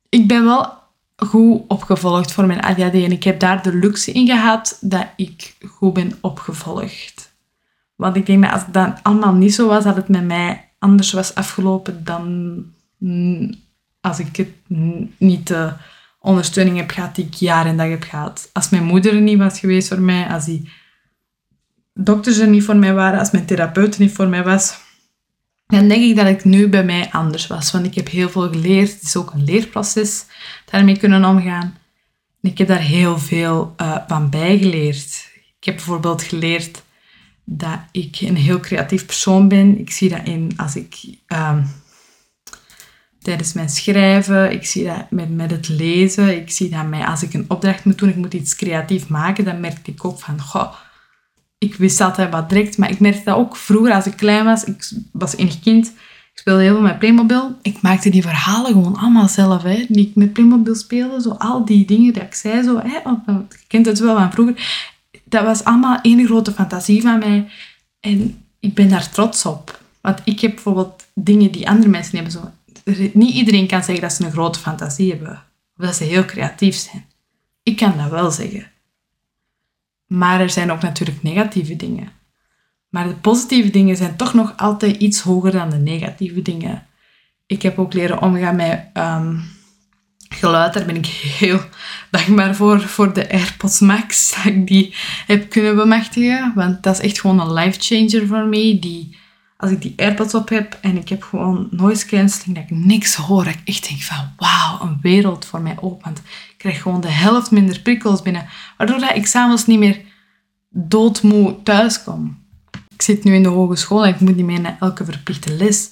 ik 0.09 0.27
ben 0.27 0.45
wel 0.45 0.73
goed 1.15 1.61
opgevolgd 1.67 2.31
voor 2.31 2.45
mijn 2.45 2.61
ADHD 2.61 2.93
en 2.93 3.11
ik 3.11 3.23
heb 3.23 3.39
daar 3.39 3.63
de 3.63 3.75
luxe 3.75 4.11
in 4.11 4.27
gehad 4.27 4.77
dat 4.81 5.07
ik 5.15 5.55
goed 5.67 5.93
ben 5.93 6.17
opgevolgd. 6.21 7.33
Want 7.95 8.15
ik 8.15 8.25
denk 8.25 8.43
dat 8.43 8.51
als 8.51 8.61
het 8.61 8.73
dan 8.73 9.01
allemaal 9.01 9.33
niet 9.33 9.53
zo 9.53 9.67
was, 9.67 9.83
dat 9.83 9.95
het 9.95 10.09
met 10.09 10.23
mij 10.23 10.69
anders 10.79 11.11
was 11.11 11.35
afgelopen 11.35 12.03
dan 12.03 12.55
als 14.01 14.19
ik 14.19 14.35
het 14.35 14.49
niet 15.17 15.47
de 15.47 15.73
ondersteuning 16.19 16.77
heb 16.77 16.89
gehad 16.89 17.15
die 17.15 17.25
ik 17.25 17.33
jaar 17.33 17.65
en 17.65 17.77
dag 17.77 17.89
heb 17.89 18.03
gehad. 18.03 18.49
Als 18.53 18.69
mijn 18.69 18.83
moeder 18.83 19.13
er 19.13 19.21
niet 19.21 19.37
was 19.37 19.59
geweest 19.59 19.87
voor 19.87 20.01
mij, 20.01 20.27
als 20.27 20.45
die 20.45 20.69
dokters 21.95 22.37
er 22.37 22.47
niet 22.47 22.63
voor 22.63 22.75
mij 22.75 22.93
waren, 22.93 23.19
als 23.19 23.31
mijn 23.31 23.45
therapeut 23.45 23.93
er 23.95 24.01
niet 24.01 24.13
voor 24.13 24.27
mij 24.27 24.43
was, 24.43 24.83
dan 25.67 25.87
denk 25.87 26.03
ik 26.03 26.15
dat 26.15 26.27
ik 26.27 26.43
nu 26.43 26.67
bij 26.67 26.83
mij 26.83 27.09
anders 27.11 27.47
was. 27.47 27.71
Want 27.71 27.85
ik 27.85 27.95
heb 27.95 28.09
heel 28.09 28.29
veel 28.29 28.49
geleerd. 28.49 28.93
Het 28.93 29.01
is 29.01 29.15
ook 29.15 29.33
een 29.33 29.43
leerproces, 29.43 30.25
daarmee 30.65 30.97
kunnen 30.97 31.25
omgaan. 31.25 31.77
En 32.41 32.49
ik 32.51 32.57
heb 32.57 32.67
daar 32.67 32.79
heel 32.79 33.19
veel 33.19 33.73
uh, 33.81 33.97
van 34.07 34.29
bijgeleerd. 34.29 35.29
Ik 35.59 35.65
heb 35.65 35.75
bijvoorbeeld 35.75 36.23
geleerd 36.23 36.83
dat 37.43 37.79
ik 37.91 38.17
een 38.19 38.35
heel 38.35 38.59
creatief 38.59 39.05
persoon 39.05 39.47
ben. 39.47 39.79
Ik 39.79 39.91
zie 39.91 40.09
dat 40.09 40.23
in 40.23 40.53
als 40.57 40.75
ik 40.75 40.97
uh, 41.27 41.57
tijdens 43.21 43.53
mijn 43.53 43.69
schrijven, 43.69 44.51
ik 44.51 44.65
zie 44.65 44.85
dat 44.85 45.11
met, 45.11 45.35
met 45.35 45.51
het 45.51 45.67
lezen, 45.67 46.37
ik 46.37 46.51
zie 46.51 46.69
dat 46.69 46.87
mij 46.87 47.05
als 47.05 47.23
ik 47.23 47.33
een 47.33 47.45
opdracht 47.47 47.85
moet 47.85 47.97
doen, 47.97 48.09
ik 48.09 48.15
moet 48.15 48.33
iets 48.33 48.55
creatief 48.55 49.07
maken, 49.07 49.45
dan 49.45 49.59
merk 49.59 49.87
ik 49.87 50.05
ook 50.05 50.19
van, 50.19 50.41
goh, 50.41 50.73
ik 51.65 51.75
wist 51.75 52.01
altijd 52.01 52.31
wat 52.31 52.49
direct, 52.49 52.77
maar 52.77 52.91
ik 52.91 52.99
merkte 52.99 53.23
dat 53.23 53.35
ook 53.35 53.55
vroeger 53.55 53.93
als 53.93 54.05
ik 54.05 54.15
klein 54.15 54.45
was. 54.45 54.63
Ik 54.63 54.91
was 55.11 55.35
enig 55.35 55.59
kind. 55.59 55.87
Ik 56.33 56.41
speelde 56.41 56.61
heel 56.61 56.73
veel 56.73 56.81
met 56.81 56.99
Playmobil. 56.99 57.57
Ik 57.61 57.81
maakte 57.81 58.09
die 58.09 58.21
verhalen 58.21 58.71
gewoon 58.71 58.95
allemaal 58.95 59.27
zelf, 59.27 59.63
hè, 59.63 59.85
die 59.87 60.07
ik 60.07 60.15
met 60.15 60.33
Playmobil 60.33 60.75
speelde. 60.75 61.21
Zo 61.21 61.29
al 61.29 61.65
die 61.65 61.85
dingen 61.85 62.13
die 62.13 62.21
ik 62.21 62.33
zei, 62.33 62.63
zo, 62.63 62.77
hè, 62.77 62.97
je 63.27 63.45
kent 63.67 63.85
het 63.85 63.99
wel 63.99 64.15
van 64.15 64.31
vroeger. 64.31 64.89
Dat 65.23 65.43
was 65.43 65.63
allemaal 65.63 65.99
één 66.01 66.25
grote 66.25 66.51
fantasie 66.51 67.01
van 67.01 67.19
mij. 67.19 67.47
En 67.99 68.43
ik 68.59 68.73
ben 68.73 68.89
daar 68.89 69.09
trots 69.09 69.45
op. 69.45 69.79
Want 70.01 70.21
ik 70.23 70.39
heb 70.39 70.53
bijvoorbeeld 70.53 71.05
dingen 71.13 71.51
die 71.51 71.69
andere 71.69 71.89
mensen 71.89 72.15
hebben. 72.15 72.33
Zo, 72.33 72.51
niet 73.13 73.33
iedereen 73.33 73.67
kan 73.67 73.83
zeggen 73.83 74.01
dat 74.01 74.13
ze 74.13 74.25
een 74.25 74.31
grote 74.31 74.59
fantasie 74.59 75.11
hebben. 75.11 75.43
Of 75.77 75.85
dat 75.85 75.95
ze 75.95 76.03
heel 76.03 76.25
creatief 76.25 76.75
zijn. 76.75 77.05
Ik 77.63 77.75
kan 77.75 77.93
dat 77.97 78.09
wel 78.09 78.31
zeggen. 78.31 78.73
Maar 80.07 80.39
er 80.41 80.49
zijn 80.49 80.71
ook 80.71 80.81
natuurlijk 80.81 81.23
negatieve 81.23 81.75
dingen. 81.75 82.09
Maar 82.89 83.07
de 83.07 83.15
positieve 83.15 83.69
dingen 83.69 83.97
zijn 83.97 84.15
toch 84.15 84.33
nog 84.33 84.53
altijd 84.57 84.95
iets 84.95 85.21
hoger 85.21 85.51
dan 85.51 85.69
de 85.69 85.77
negatieve 85.77 86.41
dingen. 86.41 86.87
Ik 87.45 87.61
heb 87.61 87.79
ook 87.79 87.93
leren 87.93 88.21
omgaan 88.21 88.55
met 88.55 88.85
um, 88.93 89.43
geluid. 90.29 90.73
Daar 90.73 90.85
ben 90.85 90.95
ik 90.95 91.05
heel 91.39 91.59
dankbaar 92.11 92.55
voor, 92.55 92.81
voor 92.81 93.13
de 93.13 93.31
AirPods 93.31 93.79
Max. 93.79 94.29
Dat 94.35 94.45
ik 94.45 94.67
die 94.67 94.95
heb 95.27 95.49
kunnen 95.49 95.75
bemachtigen. 95.75 96.51
Want 96.55 96.83
dat 96.83 96.93
is 96.93 97.01
echt 97.01 97.19
gewoon 97.19 97.39
een 97.39 97.53
life 97.53 97.79
changer 97.79 98.27
voor 98.27 98.45
mij. 98.45 98.77
Die, 98.81 99.17
als 99.57 99.71
ik 99.71 99.81
die 99.81 99.93
AirPods 99.97 100.33
op 100.33 100.49
heb 100.49 100.77
en 100.81 100.97
ik 100.97 101.09
heb 101.09 101.23
gewoon 101.23 101.67
noise 101.71 102.05
cancelling, 102.05 102.55
dat 102.55 102.63
ik 102.69 102.85
niks 102.85 103.15
hoor. 103.15 103.47
Ik 103.47 103.61
echt 103.65 103.87
denk 103.89 104.01
van 104.01 104.33
wauw, 104.37 104.81
een 104.81 104.99
wereld 105.01 105.45
voor 105.45 105.61
mij 105.61 105.77
opent 105.79 106.21
krijg 106.65 106.81
gewoon 106.81 107.01
de 107.01 107.11
helft 107.11 107.51
minder 107.51 107.79
prikkels 107.79 108.21
binnen. 108.21 108.47
Waardoor 108.77 108.99
dat 108.99 109.15
ik 109.15 109.25
s'avonds 109.25 109.65
niet 109.65 109.79
meer 109.79 110.01
doodmoe 110.69 111.63
thuis 111.63 112.03
kom. 112.03 112.43
Ik 112.89 113.01
zit 113.01 113.23
nu 113.23 113.33
in 113.33 113.43
de 113.43 113.49
hogeschool 113.49 114.05
en 114.05 114.13
ik 114.13 114.19
moet 114.19 114.35
niet 114.35 114.45
meer 114.45 114.61
naar 114.61 114.77
elke 114.79 115.05
verplichte 115.05 115.53
les. 115.53 115.89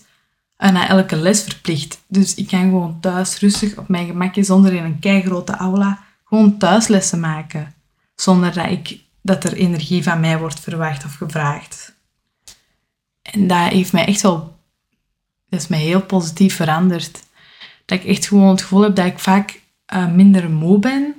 En 0.57 0.67
eh, 0.67 0.73
naar 0.73 0.89
elke 0.89 1.15
les 1.15 1.43
verplicht. 1.43 2.03
Dus 2.07 2.35
ik 2.35 2.47
kan 2.47 2.59
gewoon 2.59 2.99
thuis 2.99 3.39
rustig 3.39 3.77
op 3.77 3.87
mijn 3.87 4.07
gemakje, 4.07 4.43
zonder 4.43 4.73
in 4.73 4.83
een 4.83 4.99
keigrote 4.99 5.55
aula, 5.55 6.03
gewoon 6.23 6.57
thuislessen 6.57 7.19
maken. 7.19 7.73
Zonder 8.15 8.53
dat, 8.53 8.69
ik, 8.69 8.99
dat 9.21 9.43
er 9.43 9.53
energie 9.53 10.03
van 10.03 10.19
mij 10.19 10.39
wordt 10.39 10.59
verwacht 10.59 11.05
of 11.05 11.15
gevraagd. 11.15 11.95
En 13.21 13.47
dat 13.47 13.67
heeft 13.67 13.93
mij 13.93 14.05
echt 14.05 14.21
wel 14.21 14.53
dat 15.49 15.61
is 15.61 15.67
mij 15.67 15.79
heel 15.79 16.01
positief 16.01 16.55
veranderd. 16.55 17.23
Dat 17.85 17.99
ik 17.99 18.05
echt 18.05 18.27
gewoon 18.27 18.49
het 18.49 18.61
gevoel 18.61 18.81
heb 18.81 18.95
dat 18.95 19.05
ik 19.05 19.19
vaak 19.19 19.61
uh, 19.93 20.11
minder 20.11 20.49
moe 20.49 20.79
ben, 20.79 21.15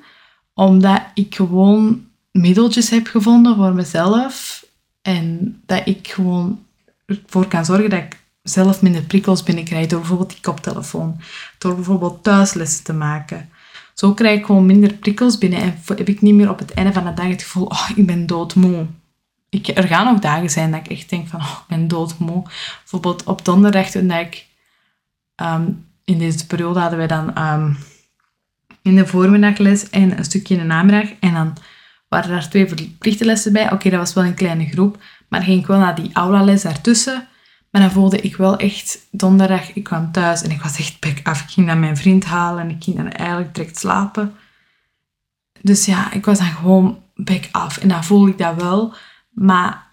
omdat 0.54 1.02
ik 1.14 1.34
gewoon 1.34 2.06
middeltjes 2.30 2.90
heb 2.90 3.06
gevonden 3.06 3.56
voor 3.56 3.74
mezelf. 3.74 4.64
En 5.02 5.56
dat 5.66 5.82
ik 5.84 6.08
gewoon 6.08 6.64
ervoor 7.06 7.46
kan 7.48 7.64
zorgen 7.64 7.90
dat 7.90 7.98
ik 7.98 8.22
zelf 8.42 8.82
minder 8.82 9.02
prikkels 9.02 9.42
binnenkrijg 9.42 9.86
door 9.86 9.98
bijvoorbeeld 9.98 10.30
die 10.30 10.40
koptelefoon. 10.40 11.20
Door 11.58 11.74
bijvoorbeeld 11.74 12.22
thuislessen 12.22 12.84
te 12.84 12.92
maken. 12.92 13.48
Zo 13.94 14.14
krijg 14.14 14.38
ik 14.38 14.46
gewoon 14.46 14.66
minder 14.66 14.92
prikkels 14.92 15.38
binnen 15.38 15.60
en 15.60 15.78
heb 15.86 16.08
ik 16.08 16.20
niet 16.20 16.34
meer 16.34 16.50
op 16.50 16.58
het 16.58 16.74
einde 16.74 16.92
van 16.92 17.04
de 17.04 17.14
dag 17.14 17.26
het 17.26 17.42
gevoel, 17.42 17.66
oh, 17.66 17.90
ik 17.94 18.06
ben 18.06 18.26
doodmoe. 18.26 18.86
Ik, 19.48 19.68
er 19.68 19.86
gaan 19.86 20.14
ook 20.14 20.22
dagen 20.22 20.50
zijn 20.50 20.70
dat 20.70 20.80
ik 20.80 20.88
echt 20.88 21.10
denk 21.10 21.28
van, 21.28 21.40
oh, 21.40 21.58
ik 21.60 21.66
ben 21.76 21.88
doodmoe. 21.88 22.42
Bijvoorbeeld 22.80 23.24
op 23.24 23.44
donderdag 23.44 23.90
toen 23.90 24.10
ik, 24.10 24.46
ehm, 25.34 25.70
in 26.04 26.18
deze 26.18 26.46
periode 26.46 26.80
hadden 26.80 26.98
wij 26.98 27.06
dan 27.06 27.34
ehm, 27.34 27.72
in 28.84 28.96
de 28.96 29.06
voormiddagles 29.06 29.90
en 29.90 30.18
een 30.18 30.24
stukje 30.24 30.54
in 30.54 30.60
de 30.60 30.66
namiddag. 30.66 31.08
En 31.20 31.32
dan 31.34 31.56
waren 32.08 32.36
er 32.36 32.50
twee 32.50 32.68
verplichte 32.68 33.24
lessen 33.24 33.52
bij. 33.52 33.72
Oké, 33.72 33.90
dat 33.90 33.98
was 33.98 34.14
wel 34.14 34.24
een 34.24 34.34
kleine 34.34 34.66
groep. 34.66 35.02
Maar 35.28 35.42
ging 35.42 35.60
ik 35.60 35.66
wel 35.66 35.78
naar 35.78 35.94
die 35.94 36.10
aula-les 36.12 36.62
daartussen. 36.62 37.28
Maar 37.70 37.82
dan 37.82 37.90
voelde 37.90 38.20
ik 38.20 38.36
wel 38.36 38.56
echt 38.56 38.98
donderdag, 39.10 39.72
ik 39.72 39.82
kwam 39.82 40.12
thuis 40.12 40.42
en 40.42 40.50
ik 40.50 40.62
was 40.62 40.78
echt 40.78 41.00
bek 41.00 41.20
af. 41.22 41.42
Ik 41.42 41.48
ging 41.48 41.66
naar 41.66 41.78
mijn 41.78 41.96
vriend 41.96 42.24
halen 42.24 42.62
en 42.62 42.70
ik 42.70 42.84
ging 42.84 42.96
dan 42.96 43.10
eigenlijk 43.10 43.54
direct 43.54 43.78
slapen. 43.78 44.34
Dus 45.60 45.84
ja, 45.84 46.12
ik 46.12 46.24
was 46.24 46.38
dan 46.38 46.46
gewoon 46.46 47.02
bek 47.14 47.48
af. 47.52 47.76
En 47.76 47.88
dan 47.88 48.04
voelde 48.04 48.30
ik 48.30 48.38
dat 48.38 48.54
wel. 48.54 48.94
Maar 49.30 49.86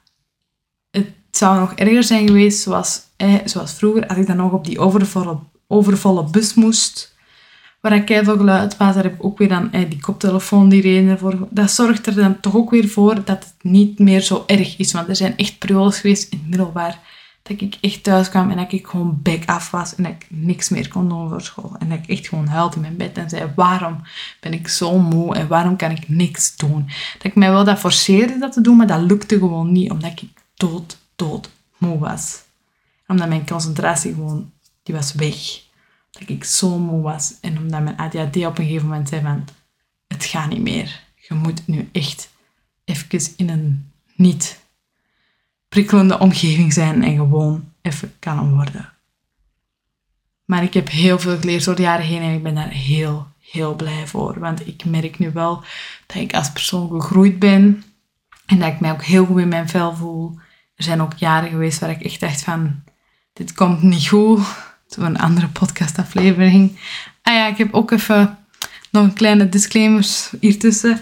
het 0.91 1.13
zou 1.31 1.59
nog 1.59 1.73
erger 1.73 2.03
zijn 2.03 2.27
geweest, 2.27 2.61
zoals, 2.61 3.01
eh, 3.17 3.35
zoals 3.45 3.73
vroeger, 3.73 4.07
als 4.07 4.17
ik 4.17 4.27
dan 4.27 4.37
nog 4.37 4.51
op 4.51 4.65
die 4.65 4.79
overvolle, 4.79 5.39
overvolle 5.67 6.29
bus 6.29 6.53
moest. 6.53 7.10
Waar 7.81 7.93
ik 7.93 8.07
veel 8.07 8.37
geluid 8.37 8.77
was, 8.77 8.93
daar 8.93 9.03
heb 9.03 9.13
ik 9.13 9.25
ook 9.25 9.37
weer 9.37 9.49
dan 9.49 9.71
eh, 9.71 9.89
die 9.89 9.99
koptelefoon 9.99 10.69
die 10.69 10.81
reden 10.81 11.09
ervoor. 11.09 11.47
Dat 11.49 11.71
zorgt 11.71 12.07
er 12.07 12.15
dan 12.15 12.39
toch 12.39 12.55
ook 12.55 12.69
weer 12.69 12.87
voor 12.87 13.15
dat 13.15 13.27
het 13.27 13.53
niet 13.61 13.99
meer 13.99 14.21
zo 14.21 14.43
erg 14.47 14.77
is. 14.77 14.91
Want 14.91 15.07
er 15.07 15.15
zijn 15.15 15.37
echt 15.37 15.57
periodes 15.57 15.99
geweest 15.99 16.31
in 16.31 16.37
het 16.37 16.47
middelbaar 16.47 16.99
dat 17.43 17.61
ik 17.61 17.77
echt 17.81 18.03
thuis 18.03 18.29
kwam 18.29 18.49
en 18.49 18.57
dat 18.57 18.71
ik 18.71 18.87
gewoon 18.87 19.19
back 19.21 19.45
af 19.45 19.71
was 19.71 19.95
en 19.95 20.03
dat 20.03 20.11
ik 20.11 20.25
niks 20.29 20.69
meer 20.69 20.87
kon 20.87 21.09
doen 21.09 21.29
voor 21.29 21.41
school. 21.41 21.75
En 21.79 21.89
dat 21.89 21.97
ik 21.97 22.07
echt 22.07 22.27
gewoon 22.27 22.47
huilde 22.47 22.75
in 22.75 22.81
mijn 22.81 22.97
bed 22.97 23.17
en 23.17 23.29
zei, 23.29 23.51
waarom 23.55 24.01
ben 24.39 24.53
ik 24.53 24.67
zo 24.67 24.97
moe 24.97 25.35
en 25.35 25.47
waarom 25.47 25.75
kan 25.75 25.91
ik 25.91 26.09
niks 26.09 26.55
doen? 26.55 26.85
Dat 27.13 27.23
ik 27.23 27.35
mij 27.35 27.51
wel 27.51 27.63
dat 27.63 27.79
forceerde 27.79 28.37
dat 28.37 28.53
te 28.53 28.61
doen, 28.61 28.77
maar 28.77 28.87
dat 28.87 29.01
lukte 29.01 29.37
gewoon 29.37 29.71
niet, 29.71 29.91
omdat 29.91 30.11
ik 30.11 30.29
dood, 30.55 30.97
dood 31.15 31.49
moe 31.77 31.99
was. 31.99 32.41
Omdat 33.07 33.27
mijn 33.27 33.47
concentratie 33.47 34.13
gewoon, 34.13 34.51
die 34.83 34.95
was 34.95 35.13
weg. 35.13 35.69
Dat 36.11 36.29
ik 36.29 36.43
zo 36.43 36.77
moe 36.77 37.01
was. 37.01 37.33
En 37.41 37.57
omdat 37.57 37.81
mijn 37.81 37.97
ADHD 37.97 38.35
op 38.45 38.57
een 38.57 38.65
gegeven 38.65 38.87
moment 38.87 39.09
zei 39.09 39.21
van, 39.21 39.47
het 40.07 40.25
gaat 40.25 40.49
niet 40.49 40.61
meer. 40.61 41.03
Je 41.15 41.33
moet 41.33 41.67
nu 41.67 41.89
echt 41.91 42.29
even 42.85 43.33
in 43.37 43.49
een 43.49 43.91
niet 44.15 44.59
prikkelende 45.69 46.19
omgeving 46.19 46.73
zijn 46.73 47.03
en 47.03 47.15
gewoon 47.15 47.71
even 47.81 48.13
kalm 48.19 48.53
worden. 48.53 48.93
Maar 50.45 50.63
ik 50.63 50.73
heb 50.73 50.89
heel 50.89 51.19
veel 51.19 51.37
geleerd 51.37 51.63
door 51.63 51.75
de 51.75 51.81
jaren 51.81 52.05
heen 52.05 52.21
en 52.21 52.33
ik 52.33 52.43
ben 52.43 52.55
daar 52.55 52.69
heel, 52.69 53.27
heel 53.39 53.75
blij 53.75 54.07
voor. 54.07 54.39
Want 54.39 54.67
ik 54.67 54.85
merk 54.85 55.19
nu 55.19 55.31
wel 55.31 55.63
dat 56.05 56.17
ik 56.17 56.33
als 56.33 56.51
persoon 56.51 56.89
gegroeid 56.89 57.39
ben 57.39 57.83
en 58.45 58.59
dat 58.59 58.73
ik 58.73 58.79
mij 58.79 58.91
ook 58.91 59.03
heel 59.03 59.25
goed 59.25 59.39
in 59.39 59.47
mijn 59.47 59.69
vel 59.69 59.95
voel. 59.95 60.39
Er 60.75 60.83
zijn 60.83 61.01
ook 61.01 61.13
jaren 61.13 61.49
geweest 61.49 61.79
waar 61.79 61.89
ik 61.89 62.01
echt 62.01 62.19
dacht 62.19 62.41
van, 62.41 62.83
dit 63.33 63.53
komt 63.53 63.81
niet 63.81 64.07
goed. 64.07 64.39
Zo 64.91 65.01
een 65.01 65.19
andere 65.19 65.47
podcastaflevering. 65.47 66.77
Ah 67.21 67.33
ja, 67.33 67.47
ik 67.47 67.57
heb 67.57 67.73
ook 67.73 67.91
even 67.91 68.37
nog 68.89 69.03
een 69.03 69.13
kleine 69.13 69.49
disclaimers 69.49 70.31
hiertussen. 70.39 71.01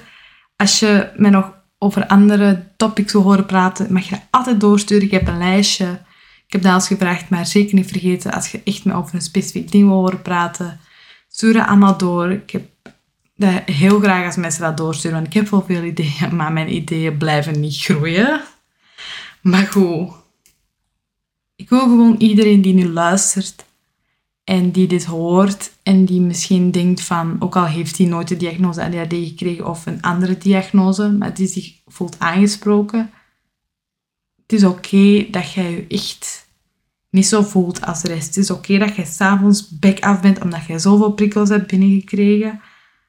Als 0.56 0.80
je 0.80 1.10
me 1.16 1.30
nog 1.30 1.54
over 1.78 2.08
andere 2.08 2.68
topics 2.78 3.14
wil 3.14 3.22
horen 3.22 3.46
praten, 3.46 3.94
mag 3.94 4.10
je 4.10 4.20
altijd 4.30 4.60
doorsturen. 4.60 5.04
Ik 5.04 5.12
heb 5.12 5.28
een 5.28 5.38
lijstje. 5.38 6.02
Ik 6.46 6.54
heb 6.54 6.62
dat 6.62 6.74
eens 6.74 6.88
gevraagd, 6.88 7.30
maar 7.30 7.46
zeker 7.46 7.76
niet 7.76 7.92
vergeten. 7.92 8.32
Als 8.32 8.52
je 8.52 8.62
echt 8.64 8.86
me 8.86 8.94
over 8.94 9.16
een 9.16 9.22
specifiek 9.22 9.72
ding 9.72 9.88
wil 9.88 9.98
horen 9.98 10.22
praten, 10.22 10.80
stuur 11.28 11.54
dat 11.54 11.68
allemaal 11.68 11.98
door. 11.98 12.32
Ik 12.32 12.50
heb 12.50 12.70
dat 13.36 13.62
heel 13.66 14.00
graag 14.00 14.26
als 14.26 14.36
mensen 14.36 14.62
dat 14.62 14.78
doorsturen, 14.78 15.18
want 15.18 15.28
ik 15.28 15.34
heb 15.34 15.50
wel 15.50 15.66
veel 15.68 15.84
ideeën, 15.84 16.36
maar 16.36 16.54
mijn 16.54 16.74
ideeën 16.74 17.18
blijven 17.18 17.60
niet 17.60 17.78
groeien. 17.78 18.42
Maar 19.42 19.68
goed, 19.68 20.12
ik 21.56 21.70
wil 21.70 21.80
gewoon 21.80 22.16
iedereen 22.18 22.62
die 22.62 22.74
nu 22.74 22.90
luistert 22.90 23.68
en 24.50 24.72
die 24.72 24.88
dit 24.88 25.06
hoort 25.06 25.72
en 25.84 26.06
die 26.06 26.22
misschien 26.22 26.72
denkt 26.72 27.02
van, 27.02 27.36
ook 27.40 27.56
al 27.56 27.66
heeft 27.66 27.98
hij 27.98 28.08
nooit 28.08 28.28
de 28.28 28.38
diagnose 28.38 28.84
ADHD 28.84 29.14
gekregen 29.14 29.68
of 29.68 29.86
een 29.86 30.02
andere 30.02 30.38
diagnose, 30.38 31.12
maar 31.12 31.34
die 31.34 31.48
zich 31.48 31.74
voelt 31.88 32.20
aangesproken. 32.20 33.12
Het 34.42 34.54
is 34.54 34.64
oké 34.64 35.28
dat 35.32 35.52
jij 35.52 35.72
je 35.72 35.86
echt 35.88 36.48
niet 37.10 37.26
zo 37.26 37.42
voelt 37.42 37.86
als 37.86 38.02
de 38.02 38.08
rest. 38.08 38.28
Het 38.28 38.38
is 38.38 38.52
oké 38.52 38.78
dat 38.78 38.96
jij 38.96 39.06
s'avonds 39.06 39.70
bek 39.70 40.00
af 40.00 40.22
bent 40.22 40.42
omdat 40.42 40.66
jij 40.66 40.80
zoveel 40.80 41.12
prikkels 41.12 41.50
hebt 41.50 41.68
binnengekregen. 41.68 42.62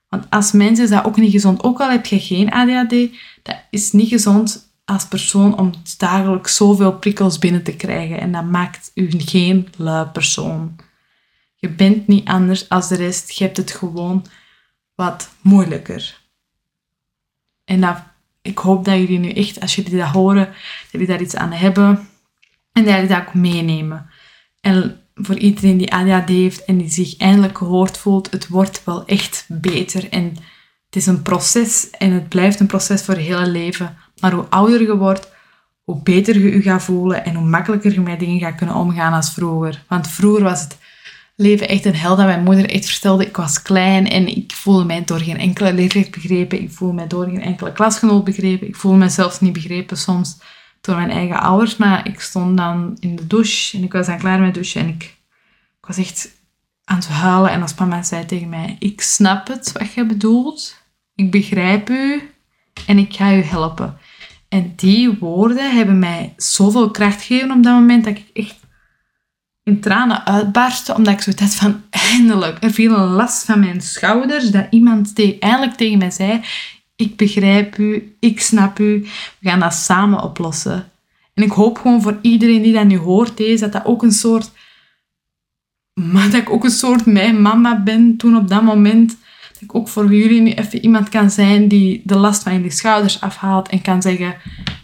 Want 0.08 0.30
als 0.30 0.52
mensen 0.52 0.84
is 0.84 0.90
dat 0.90 1.04
ook 1.04 1.16
niet 1.16 1.32
gezond. 1.32 1.62
Ook 1.62 1.80
al 1.80 1.90
heb 1.90 2.06
je 2.06 2.20
geen 2.20 2.50
ADHD, 2.50 3.08
dat 3.42 3.56
is 3.70 3.92
niet 3.92 4.08
gezond 4.08 4.72
als 4.84 5.06
persoon 5.06 5.58
om 5.58 5.72
dagelijks 5.98 6.56
zoveel 6.56 6.92
prikkels 6.92 7.38
binnen 7.38 7.62
te 7.62 7.76
krijgen. 7.76 8.20
En 8.20 8.32
dat 8.32 8.44
maakt 8.44 8.90
u 8.94 9.10
geen 9.10 9.68
lui 9.76 10.06
persoon. 10.06 10.88
Je 11.60 11.68
bent 11.68 12.06
niet 12.06 12.28
anders 12.28 12.68
als 12.68 12.88
de 12.88 12.96
rest. 12.96 13.30
Je 13.30 13.44
hebt 13.44 13.56
het 13.56 13.70
gewoon 13.70 14.26
wat 14.94 15.30
moeilijker. 15.40 16.20
En 17.64 18.04
ik 18.42 18.58
hoop 18.58 18.84
dat 18.84 18.94
jullie 18.94 19.18
nu 19.18 19.30
echt, 19.30 19.60
als 19.60 19.74
jullie 19.74 19.96
dat 19.96 20.08
horen, 20.08 20.46
dat 20.46 20.90
jullie 20.90 21.06
daar 21.06 21.20
iets 21.20 21.36
aan 21.36 21.52
hebben. 21.52 22.08
En 22.72 22.84
dat 22.84 22.94
jullie 22.94 23.08
dat 23.08 23.20
ook 23.20 23.34
meenemen. 23.34 24.10
En 24.60 25.00
voor 25.14 25.38
iedereen 25.38 25.76
die 25.76 25.92
ADHD 25.92 26.28
heeft 26.28 26.64
en 26.64 26.78
die 26.78 26.90
zich 26.90 27.16
eindelijk 27.16 27.58
gehoord 27.58 27.98
voelt, 27.98 28.30
het 28.30 28.48
wordt 28.48 28.84
wel 28.84 29.06
echt 29.06 29.44
beter. 29.48 30.08
En 30.08 30.24
het 30.86 30.96
is 30.96 31.06
een 31.06 31.22
proces 31.22 31.90
en 31.90 32.12
het 32.12 32.28
blijft 32.28 32.60
een 32.60 32.66
proces 32.66 33.02
voor 33.02 33.14
het 33.14 33.22
hele 33.22 33.46
leven. 33.46 33.96
Maar 34.20 34.32
hoe 34.32 34.46
ouder 34.48 34.82
je 34.82 34.96
wordt, 34.96 35.32
hoe 35.82 36.02
beter 36.02 36.38
je 36.38 36.52
je 36.52 36.62
gaat 36.62 36.82
voelen 36.82 37.24
en 37.24 37.34
hoe 37.34 37.48
makkelijker 37.48 37.92
je 37.92 38.00
met 38.00 38.18
dingen 38.18 38.40
gaat 38.40 38.54
kunnen 38.54 38.74
omgaan 38.74 39.12
als 39.12 39.32
vroeger. 39.32 39.84
Want 39.88 40.08
vroeger 40.08 40.42
was 40.42 40.60
het 40.60 40.78
leven 41.40 41.68
echt 41.68 41.84
een 41.84 41.96
hel 41.96 42.16
dat 42.16 42.26
mijn 42.26 42.42
moeder 42.42 42.70
echt 42.70 42.90
vertelde. 42.90 43.26
Ik 43.26 43.36
was 43.36 43.62
klein 43.62 44.08
en 44.08 44.36
ik 44.36 44.52
voelde 44.52 44.84
mij 44.84 45.04
door 45.04 45.18
geen 45.18 45.38
enkele 45.38 45.72
leerkracht 45.72 46.10
begrepen. 46.10 46.62
Ik 46.62 46.72
voelde 46.72 46.94
mij 46.94 47.06
door 47.06 47.24
geen 47.24 47.42
enkele 47.42 47.72
klasgenoot 47.72 48.24
begrepen. 48.24 48.66
Ik 48.66 48.76
voelde 48.76 48.98
mezelf 48.98 49.40
niet 49.40 49.52
begrepen 49.52 49.96
soms 49.96 50.38
door 50.80 50.96
mijn 50.96 51.10
eigen 51.10 51.40
ouders. 51.40 51.76
Maar 51.76 52.06
ik 52.08 52.20
stond 52.20 52.56
dan 52.56 52.96
in 53.00 53.16
de 53.16 53.26
douche 53.26 53.76
en 53.76 53.84
ik 53.84 53.92
was 53.92 54.06
dan 54.06 54.18
klaar 54.18 54.40
met 54.40 54.54
douchen 54.54 54.80
en 54.80 54.88
ik, 54.88 55.02
ik 55.80 55.86
was 55.86 55.96
echt 55.96 56.30
aan 56.84 56.96
het 56.96 57.08
huilen. 57.08 57.50
En 57.50 57.62
als 57.62 57.74
mama 57.74 58.02
zei 58.02 58.26
tegen 58.26 58.48
mij, 58.48 58.76
ik 58.78 59.00
snap 59.00 59.46
het 59.46 59.72
wat 59.72 59.92
je 59.92 60.06
bedoelt. 60.06 60.76
Ik 61.14 61.30
begrijp 61.30 61.90
u 61.90 62.30
en 62.86 62.98
ik 62.98 63.14
ga 63.14 63.34
u 63.34 63.42
helpen. 63.42 63.98
En 64.48 64.72
die 64.76 65.18
woorden 65.18 65.76
hebben 65.76 65.98
mij 65.98 66.34
zoveel 66.36 66.90
kracht 66.90 67.22
gegeven 67.22 67.50
op 67.50 67.62
dat 67.62 67.74
moment 67.74 68.04
dat 68.04 68.16
ik 68.16 68.24
echt 68.32 68.59
in 69.70 69.80
tranen 69.80 70.26
uitbarsten, 70.26 70.96
omdat 70.96 71.14
ik 71.14 71.20
zo 71.20 71.30
had 71.36 71.54
van 71.54 71.82
eindelijk, 71.90 72.64
er 72.64 72.70
viel 72.70 72.96
een 72.96 73.10
last 73.10 73.44
van 73.44 73.60
mijn 73.60 73.80
schouders, 73.80 74.50
dat 74.50 74.66
iemand 74.70 75.12
eindelijk 75.38 75.76
tegen 75.76 75.98
mij 75.98 76.10
zei, 76.10 76.40
ik 76.96 77.16
begrijp 77.16 77.78
u, 77.78 78.16
ik 78.20 78.40
snap 78.40 78.78
u, 78.78 79.06
we 79.38 79.48
gaan 79.48 79.60
dat 79.60 79.74
samen 79.74 80.22
oplossen. 80.22 80.90
En 81.34 81.42
ik 81.42 81.50
hoop 81.50 81.78
gewoon 81.78 82.02
voor 82.02 82.18
iedereen 82.22 82.62
die 82.62 82.72
dat 82.72 82.84
nu 82.84 82.98
hoort, 82.98 83.36
deze, 83.36 83.62
dat 83.62 83.72
dat 83.72 83.84
ook 83.84 84.02
een 84.02 84.12
soort, 84.12 84.50
dat 86.12 86.34
ik 86.34 86.50
ook 86.50 86.64
een 86.64 86.70
soort 86.70 87.06
mijn 87.06 87.42
mama 87.42 87.82
ben 87.82 88.16
toen 88.16 88.36
op 88.36 88.48
dat 88.48 88.62
moment, 88.62 89.08
dat 89.52 89.62
ik 89.62 89.74
ook 89.74 89.88
voor 89.88 90.14
jullie 90.14 90.40
nu 90.40 90.52
even 90.52 90.82
iemand 90.82 91.08
kan 91.08 91.30
zijn 91.30 91.68
die 91.68 92.02
de 92.04 92.16
last 92.16 92.42
van 92.42 92.52
jullie 92.52 92.70
schouders 92.70 93.20
afhaalt 93.20 93.68
en 93.68 93.82
kan 93.82 94.02
zeggen, 94.02 94.34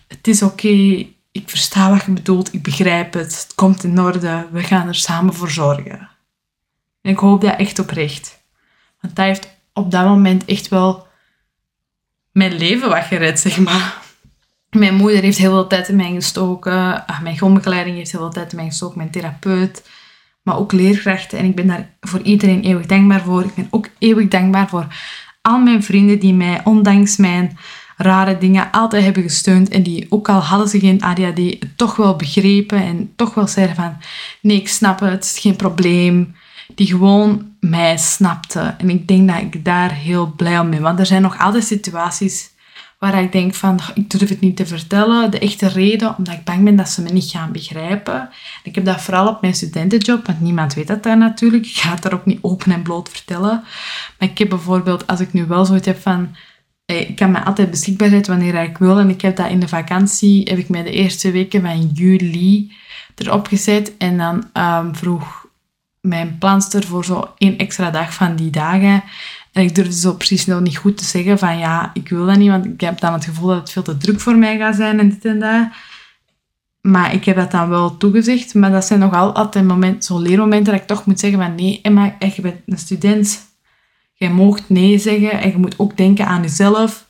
het 0.08 0.28
is 0.28 0.42
oké, 0.42 1.06
ik 1.36 1.48
versta 1.48 1.90
wat 1.90 2.04
je 2.04 2.12
bedoelt, 2.12 2.54
ik 2.54 2.62
begrijp 2.62 3.12
het, 3.12 3.40
het 3.42 3.52
komt 3.54 3.84
in 3.84 4.00
orde, 4.00 4.46
we 4.52 4.62
gaan 4.62 4.88
er 4.88 4.94
samen 4.94 5.34
voor 5.34 5.50
zorgen. 5.50 6.08
En 7.02 7.12
ik 7.12 7.18
hoop 7.18 7.40
dat 7.40 7.58
echt 7.58 7.78
oprecht. 7.78 8.42
Want 9.00 9.16
dat 9.16 9.24
heeft 9.24 9.48
op 9.72 9.90
dat 9.90 10.04
moment 10.04 10.44
echt 10.44 10.68
wel 10.68 11.06
mijn 12.32 12.52
leven 12.56 12.88
wat 12.88 13.04
gered, 13.04 13.40
zeg 13.40 13.58
maar. 13.58 14.04
Mijn 14.70 14.94
moeder 14.94 15.22
heeft 15.22 15.38
heel 15.38 15.50
veel 15.50 15.66
tijd 15.66 15.88
in 15.88 15.96
mij 15.96 16.12
gestoken. 16.12 17.06
Ah, 17.06 17.20
mijn 17.20 17.36
grondbegeleiding 17.36 17.96
heeft 17.96 18.10
heel 18.10 18.20
veel 18.20 18.30
tijd 18.30 18.50
in 18.50 18.56
mij 18.56 18.66
gestoken. 18.66 18.98
Mijn 18.98 19.10
therapeut. 19.10 19.88
Maar 20.42 20.58
ook 20.58 20.72
leerkrachten. 20.72 21.38
En 21.38 21.44
ik 21.44 21.54
ben 21.54 21.66
daar 21.66 21.96
voor 22.00 22.20
iedereen 22.20 22.62
eeuwig 22.62 22.86
dankbaar 22.86 23.22
voor. 23.22 23.44
Ik 23.44 23.54
ben 23.54 23.68
ook 23.70 23.88
eeuwig 23.98 24.28
dankbaar 24.28 24.68
voor 24.68 24.86
al 25.46 25.58
mijn 25.58 25.82
vrienden 25.82 26.18
die 26.18 26.34
mij, 26.34 26.60
ondanks 26.64 27.16
mijn 27.16 27.58
rare 27.96 28.38
dingen 28.38 28.70
altijd 28.70 29.04
hebben 29.04 29.22
gesteund 29.22 29.68
en 29.68 29.82
die 29.82 30.06
ook 30.08 30.28
al 30.28 30.40
hadden 30.40 30.68
ze 30.68 30.78
geen 30.78 31.02
ADHD, 31.02 31.40
toch 31.76 31.96
wel 31.96 32.16
begrepen 32.16 32.78
en 32.78 33.12
toch 33.16 33.34
wel 33.34 33.48
zeiden 33.48 33.76
van 33.76 33.96
nee, 34.40 34.56
ik 34.56 34.68
snap 34.68 35.00
het, 35.00 35.10
het 35.10 35.24
is 35.24 35.38
geen 35.38 35.56
probleem. 35.56 36.34
Die 36.74 36.86
gewoon 36.86 37.46
mij 37.60 37.96
snapte. 37.96 38.74
En 38.78 38.90
ik 38.90 39.08
denk 39.08 39.28
dat 39.28 39.40
ik 39.40 39.64
daar 39.64 39.92
heel 39.92 40.32
blij 40.36 40.58
om 40.58 40.70
ben. 40.70 40.82
Want 40.82 40.98
er 40.98 41.06
zijn 41.06 41.22
nog 41.22 41.38
altijd 41.38 41.64
situaties 41.64 42.50
waar 42.98 43.22
ik 43.22 43.32
denk 43.32 43.54
van, 43.54 43.80
ik 43.94 44.10
durf 44.10 44.28
het 44.28 44.40
niet 44.40 44.56
te 44.56 44.66
vertellen. 44.66 45.30
De 45.30 45.38
echte 45.38 45.68
reden, 45.68 46.16
omdat 46.18 46.34
ik 46.34 46.44
bang 46.44 46.64
ben 46.64 46.76
dat 46.76 46.88
ze 46.88 47.02
me 47.02 47.10
niet 47.10 47.30
gaan 47.30 47.52
begrijpen. 47.52 48.28
Ik 48.62 48.74
heb 48.74 48.84
dat 48.84 49.00
vooral 49.00 49.28
op 49.28 49.40
mijn 49.40 49.54
studentenjob, 49.54 50.26
want 50.26 50.40
niemand 50.40 50.74
weet 50.74 50.86
dat 50.86 51.02
daar 51.02 51.18
natuurlijk. 51.18 51.66
Ik 51.66 51.76
ga 51.76 51.90
het 51.90 52.02
daar 52.02 52.12
ook 52.12 52.26
niet 52.26 52.38
open 52.42 52.72
en 52.72 52.82
bloot 52.82 53.08
vertellen. 53.08 53.64
Maar 54.18 54.28
ik 54.28 54.38
heb 54.38 54.48
bijvoorbeeld, 54.48 55.06
als 55.06 55.20
ik 55.20 55.32
nu 55.32 55.46
wel 55.46 55.64
zoiets 55.64 55.86
heb 55.86 56.00
van, 56.00 56.36
ik 56.86 57.16
kan 57.16 57.30
me 57.30 57.44
altijd 57.44 57.70
beschikbaar 57.70 58.08
zetten 58.08 58.36
wanneer 58.36 58.62
ik 58.62 58.78
wil. 58.78 58.98
En 58.98 59.08
ik 59.08 59.20
heb 59.20 59.36
dat 59.36 59.50
in 59.50 59.60
de 59.60 59.68
vakantie, 59.68 60.42
heb 60.48 60.58
ik 60.58 60.68
mij 60.68 60.82
de 60.82 60.90
eerste 60.90 61.30
weken 61.30 61.60
van 61.60 61.86
juli 61.86 62.72
erop 63.14 63.46
gezet. 63.46 63.96
En 63.96 64.18
dan 64.18 64.44
um, 64.52 64.96
vroeg 64.96 65.46
mijn 66.00 66.38
planster 66.38 66.84
voor 66.84 67.04
zo 67.04 67.28
één 67.38 67.58
extra 67.58 67.90
dag 67.90 68.14
van 68.14 68.36
die 68.36 68.50
dagen. 68.50 69.02
En 69.52 69.62
ik 69.62 69.74
durfde 69.74 69.94
zo 69.94 70.14
precies 70.14 70.46
nog 70.46 70.60
niet 70.60 70.76
goed 70.76 70.96
te 70.96 71.04
zeggen 71.04 71.38
van 71.38 71.58
ja, 71.58 71.90
ik 71.94 72.08
wil 72.08 72.26
dat 72.26 72.36
niet, 72.36 72.50
want 72.50 72.64
ik 72.64 72.80
heb 72.80 73.00
dan 73.00 73.12
het 73.12 73.24
gevoel 73.24 73.48
dat 73.48 73.58
het 73.58 73.70
veel 73.70 73.82
te 73.82 73.96
druk 73.96 74.20
voor 74.20 74.36
mij 74.36 74.58
gaat 74.58 74.76
zijn 74.76 75.00
en 75.00 75.08
dit 75.08 75.24
en 75.24 75.38
dat. 75.38 75.68
Maar 76.80 77.14
ik 77.14 77.24
heb 77.24 77.36
dat 77.36 77.50
dan 77.50 77.68
wel 77.68 77.96
toegezegd. 77.96 78.54
Maar 78.54 78.70
dat 78.70 78.84
zijn 78.84 79.00
nog 79.00 79.14
altijd 79.14 80.04
zo'n 80.04 80.22
leermomenten 80.22 80.72
dat 80.72 80.82
ik 80.82 80.88
toch 80.88 81.06
moet 81.06 81.20
zeggen 81.20 81.38
van 81.38 81.54
nee, 81.54 81.80
Emma, 81.82 82.16
je 82.34 82.42
bent 82.42 82.60
een 82.66 82.78
student. 82.78 83.46
Je 84.18 84.28
moogt 84.28 84.68
nee 84.68 84.98
zeggen 84.98 85.40
en 85.40 85.50
je 85.50 85.56
moet 85.56 85.78
ook 85.78 85.96
denken 85.96 86.26
aan 86.26 86.42
jezelf. 86.42 87.06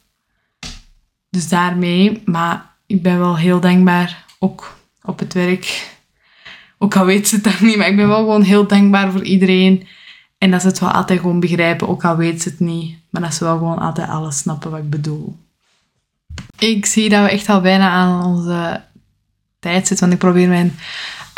Dus 1.30 1.48
daarmee, 1.48 2.22
maar 2.24 2.74
ik 2.86 3.02
ben 3.02 3.18
wel 3.18 3.36
heel 3.36 3.60
dankbaar, 3.60 4.24
ook 4.38 4.76
op 5.02 5.18
het 5.18 5.32
werk. 5.32 5.94
Ook 6.78 6.96
al 6.96 7.04
weet 7.04 7.28
ze 7.28 7.34
het 7.34 7.44
dan 7.44 7.54
niet, 7.60 7.76
maar 7.76 7.88
ik 7.88 7.96
ben 7.96 8.08
wel 8.08 8.18
gewoon 8.18 8.42
heel 8.42 8.66
dankbaar 8.66 9.12
voor 9.12 9.22
iedereen 9.22 9.86
en 10.38 10.50
dat 10.50 10.60
ze 10.60 10.66
het 10.66 10.78
wel 10.78 10.90
altijd 10.90 11.20
gewoon 11.20 11.40
begrijpen, 11.40 11.88
ook 11.88 12.04
al 12.04 12.16
weet 12.16 12.42
ze 12.42 12.48
het 12.48 12.60
niet. 12.60 12.96
Maar 13.10 13.22
dat 13.22 13.34
ze 13.34 13.44
wel 13.44 13.58
gewoon 13.58 13.78
altijd 13.78 14.08
alles 14.08 14.38
snappen 14.38 14.70
wat 14.70 14.80
ik 14.80 14.90
bedoel. 14.90 15.36
Ik 16.58 16.86
zie 16.86 17.08
dat 17.08 17.22
we 17.22 17.30
echt 17.30 17.48
al 17.48 17.60
bijna 17.60 17.90
aan 17.90 18.24
onze 18.24 18.82
tijd 19.58 19.86
zitten. 19.86 20.08
Want 20.08 20.12
ik 20.12 20.28
probeer 20.28 20.48
mijn 20.48 20.78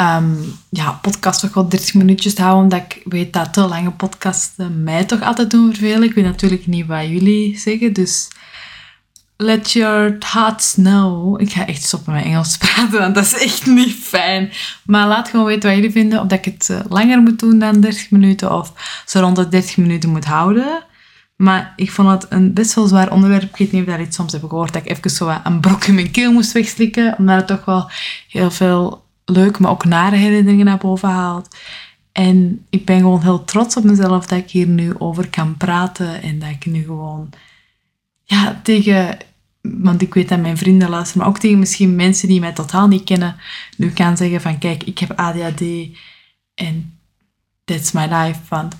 um, 0.00 0.58
ja, 0.68 0.92
podcast 0.92 1.40
toch 1.40 1.54
wel 1.54 1.68
30 1.68 1.94
minuutjes 1.94 2.34
te 2.34 2.42
houden. 2.42 2.62
Omdat 2.62 2.94
ik 2.96 3.02
weet 3.04 3.32
dat 3.32 3.52
te 3.52 3.60
lange 3.60 3.90
podcasten 3.90 4.82
mij 4.82 5.04
toch 5.04 5.22
altijd 5.22 5.50
doen 5.50 5.74
vervelen. 5.74 6.02
Ik 6.02 6.14
weet 6.14 6.24
natuurlijk 6.24 6.66
niet 6.66 6.86
wat 6.86 7.06
jullie 7.06 7.58
zeggen. 7.58 7.92
Dus 7.92 8.28
Let 9.40 9.72
your 9.72 10.18
thoughts 10.18 10.74
know. 10.74 11.40
Ik 11.40 11.52
ga 11.52 11.66
echt 11.66 11.82
stoppen 11.82 12.12
met 12.12 12.24
Engels 12.24 12.56
praten, 12.74 12.98
want 12.98 13.14
dat 13.14 13.24
is 13.24 13.42
echt 13.42 13.66
niet 13.66 13.94
fijn. 13.94 14.52
Maar 14.84 15.06
laat 15.06 15.28
gewoon 15.28 15.46
weten 15.46 15.68
wat 15.68 15.78
jullie 15.78 15.92
vinden. 15.92 16.20
Of 16.20 16.26
dat 16.26 16.38
ik 16.38 16.44
het 16.44 16.70
eh, 16.70 16.80
langer 16.88 17.20
moet 17.20 17.38
doen 17.38 17.58
dan 17.58 17.80
30 17.80 18.10
minuten. 18.10 18.52
Of 18.52 18.72
zo 19.06 19.20
rond 19.20 19.36
de 19.36 19.48
30 19.48 19.76
minuten 19.76 20.10
moet 20.10 20.24
houden. 20.24 20.84
Maar 21.36 21.72
ik 21.76 21.90
vond 21.90 22.08
het 22.08 22.26
een 22.28 22.52
best 22.52 22.74
wel 22.74 22.86
zwaar 22.86 23.12
onderwerp. 23.12 23.42
Ik 23.42 23.56
weet 23.56 23.72
niet 23.72 23.88
of 23.88 23.88
dat 23.88 24.06
iets 24.06 24.16
soms 24.16 24.32
heb 24.32 24.40
gehoord. 24.40 24.72
Dat 24.72 24.82
ik 24.84 24.90
even 24.90 25.10
zo 25.10 25.40
een 25.44 25.60
brok 25.60 25.84
in 25.84 25.94
mijn 25.94 26.10
keel 26.10 26.32
moest 26.32 26.52
wegslikken. 26.52 27.14
Omdat 27.18 27.36
het 27.36 27.46
toch 27.46 27.64
wel 27.64 27.90
heel 28.28 28.50
veel 28.50 29.06
leuke, 29.30 29.62
maar 29.62 29.70
ook 29.70 29.84
nare 29.84 30.16
herinneringen 30.16 30.64
naar 30.64 30.78
boven 30.78 31.08
haalt. 31.08 31.56
En 32.12 32.66
ik 32.70 32.84
ben 32.84 32.98
gewoon 32.98 33.22
heel 33.22 33.44
trots 33.44 33.76
op 33.76 33.84
mezelf 33.84 34.26
dat 34.26 34.38
ik 34.38 34.50
hier 34.50 34.66
nu 34.66 34.98
over 34.98 35.28
kan 35.28 35.56
praten. 35.56 36.22
En 36.22 36.38
dat 36.38 36.48
ik 36.48 36.66
nu 36.66 36.82
gewoon 36.82 37.30
ja, 38.24 38.60
tegen 38.62 39.16
want 39.60 40.02
ik 40.02 40.14
weet 40.14 40.28
dat 40.28 40.40
mijn 40.40 40.56
vrienden 40.56 40.88
luisteren, 40.88 41.18
maar 41.22 41.28
ook 41.30 41.38
tegen 41.38 41.58
misschien 41.58 41.96
mensen 41.96 42.28
die 42.28 42.40
mij 42.40 42.52
totaal 42.52 42.88
niet 42.88 43.04
kennen, 43.04 43.36
nu 43.76 43.90
kan 43.90 44.16
zeggen 44.16 44.40
van 44.40 44.58
kijk, 44.58 44.82
ik 44.82 44.98
heb 44.98 45.12
ADHD 45.18 45.62
en 46.54 46.98
that's 47.64 47.92
my 47.92 48.06
life. 48.10 48.40
Want 48.48 48.74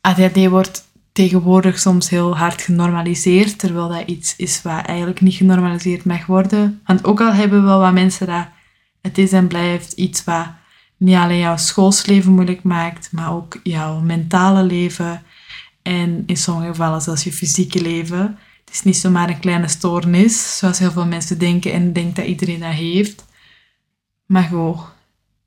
ADHD 0.00 0.48
wordt 0.48 0.88
tegenwoordig 1.12 1.78
soms 1.78 2.08
heel 2.08 2.36
hard 2.36 2.62
genormaliseerd, 2.62 3.58
terwijl 3.58 3.88
dat 3.88 4.06
iets 4.06 4.36
is 4.36 4.62
wat 4.62 4.84
eigenlijk 4.84 5.20
niet 5.20 5.34
genormaliseerd 5.34 6.04
mag 6.04 6.26
worden. 6.26 6.80
Want 6.84 7.04
ook 7.04 7.20
al 7.20 7.32
hebben 7.32 7.60
we 7.60 7.66
wel 7.66 7.80
wat 7.80 7.92
mensen 7.92 8.26
dat 8.26 8.46
het 9.04 9.18
is 9.18 9.32
en 9.32 9.48
blijft 9.48 9.92
iets 9.92 10.24
wat 10.24 10.46
niet 10.96 11.16
alleen 11.16 11.38
jouw 11.38 11.56
schoolsleven 11.56 12.32
moeilijk 12.32 12.62
maakt, 12.62 13.12
maar 13.12 13.32
ook 13.32 13.60
jouw 13.62 14.00
mentale 14.00 14.62
leven 14.62 15.22
en 15.82 16.22
in 16.26 16.36
sommige 16.36 16.66
gevallen 16.66 17.02
zelfs 17.02 17.24
je 17.24 17.32
fysieke 17.32 17.82
leven 17.82 18.38
is 18.74 18.82
niet 18.82 18.96
zomaar 18.96 19.28
een 19.28 19.40
kleine 19.40 19.68
stoornis, 19.68 20.58
zoals 20.58 20.78
heel 20.78 20.90
veel 20.90 21.06
mensen 21.06 21.38
denken 21.38 21.72
en 21.72 21.92
denken 21.92 22.14
dat 22.14 22.26
iedereen 22.26 22.60
dat 22.60 22.72
heeft. 22.72 23.24
Maar 24.26 24.42
goed, 24.42 24.78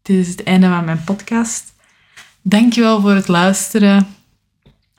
dit 0.01 0.25
is 0.25 0.27
het 0.27 0.43
einde 0.43 0.67
van 0.67 0.85
mijn 0.85 1.03
podcast. 1.03 1.73
Dankjewel 2.41 3.01
voor 3.01 3.11
het 3.11 3.27
luisteren. 3.27 4.07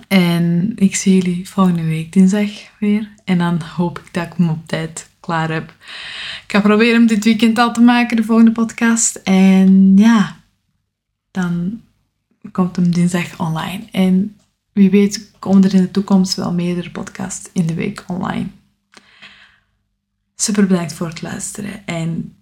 En 0.09 0.73
ik 0.77 0.97
zie 0.97 1.15
jullie 1.15 1.49
volgende 1.49 1.83
week 1.83 2.13
dinsdag 2.13 2.51
weer. 2.79 3.11
En 3.25 3.39
dan 3.39 3.63
hoop 3.63 3.99
ik 3.99 4.15
dat 4.15 4.27
ik 4.27 4.33
hem 4.37 4.49
op 4.49 4.67
tijd 4.67 5.08
klaar 5.29 5.51
heb. 5.51 5.75
Ik 6.45 6.55
ga 6.55 6.61
proberen 6.61 6.95
hem 6.95 7.07
dit 7.07 7.25
weekend 7.25 7.59
al 7.59 7.73
te 7.73 7.81
maken, 7.81 8.17
de 8.17 8.25
volgende 8.25 8.53
podcast. 8.53 9.17
En 9.17 9.97
ja, 9.97 10.37
dan 11.31 11.81
komt 12.53 12.77
hem 12.77 12.93
dinsdag 12.93 13.39
online. 13.39 13.85
En 13.93 14.37
wie 14.73 14.91
weet 14.91 15.31
komen 15.39 15.65
er 15.65 15.75
in 15.75 15.83
de 15.83 15.91
toekomst 15.91 16.35
wel 16.35 16.53
meerdere 16.53 16.91
podcasts 16.91 17.51
in 17.53 17.67
de 17.67 17.75
week 17.75 18.05
online. 18.07 18.47
Super 20.37 20.67
bedankt 20.67 20.93
voor 20.93 21.07
het 21.07 21.23
luisteren 21.23 21.87
en 21.87 22.37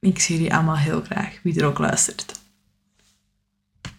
ik 0.00 0.18
zie 0.18 0.36
jullie 0.36 0.54
allemaal 0.54 0.76
heel 0.76 1.00
graag, 1.00 1.38
wie 1.42 1.60
er 1.60 1.66
ook 1.66 1.78
luistert. 1.78 2.39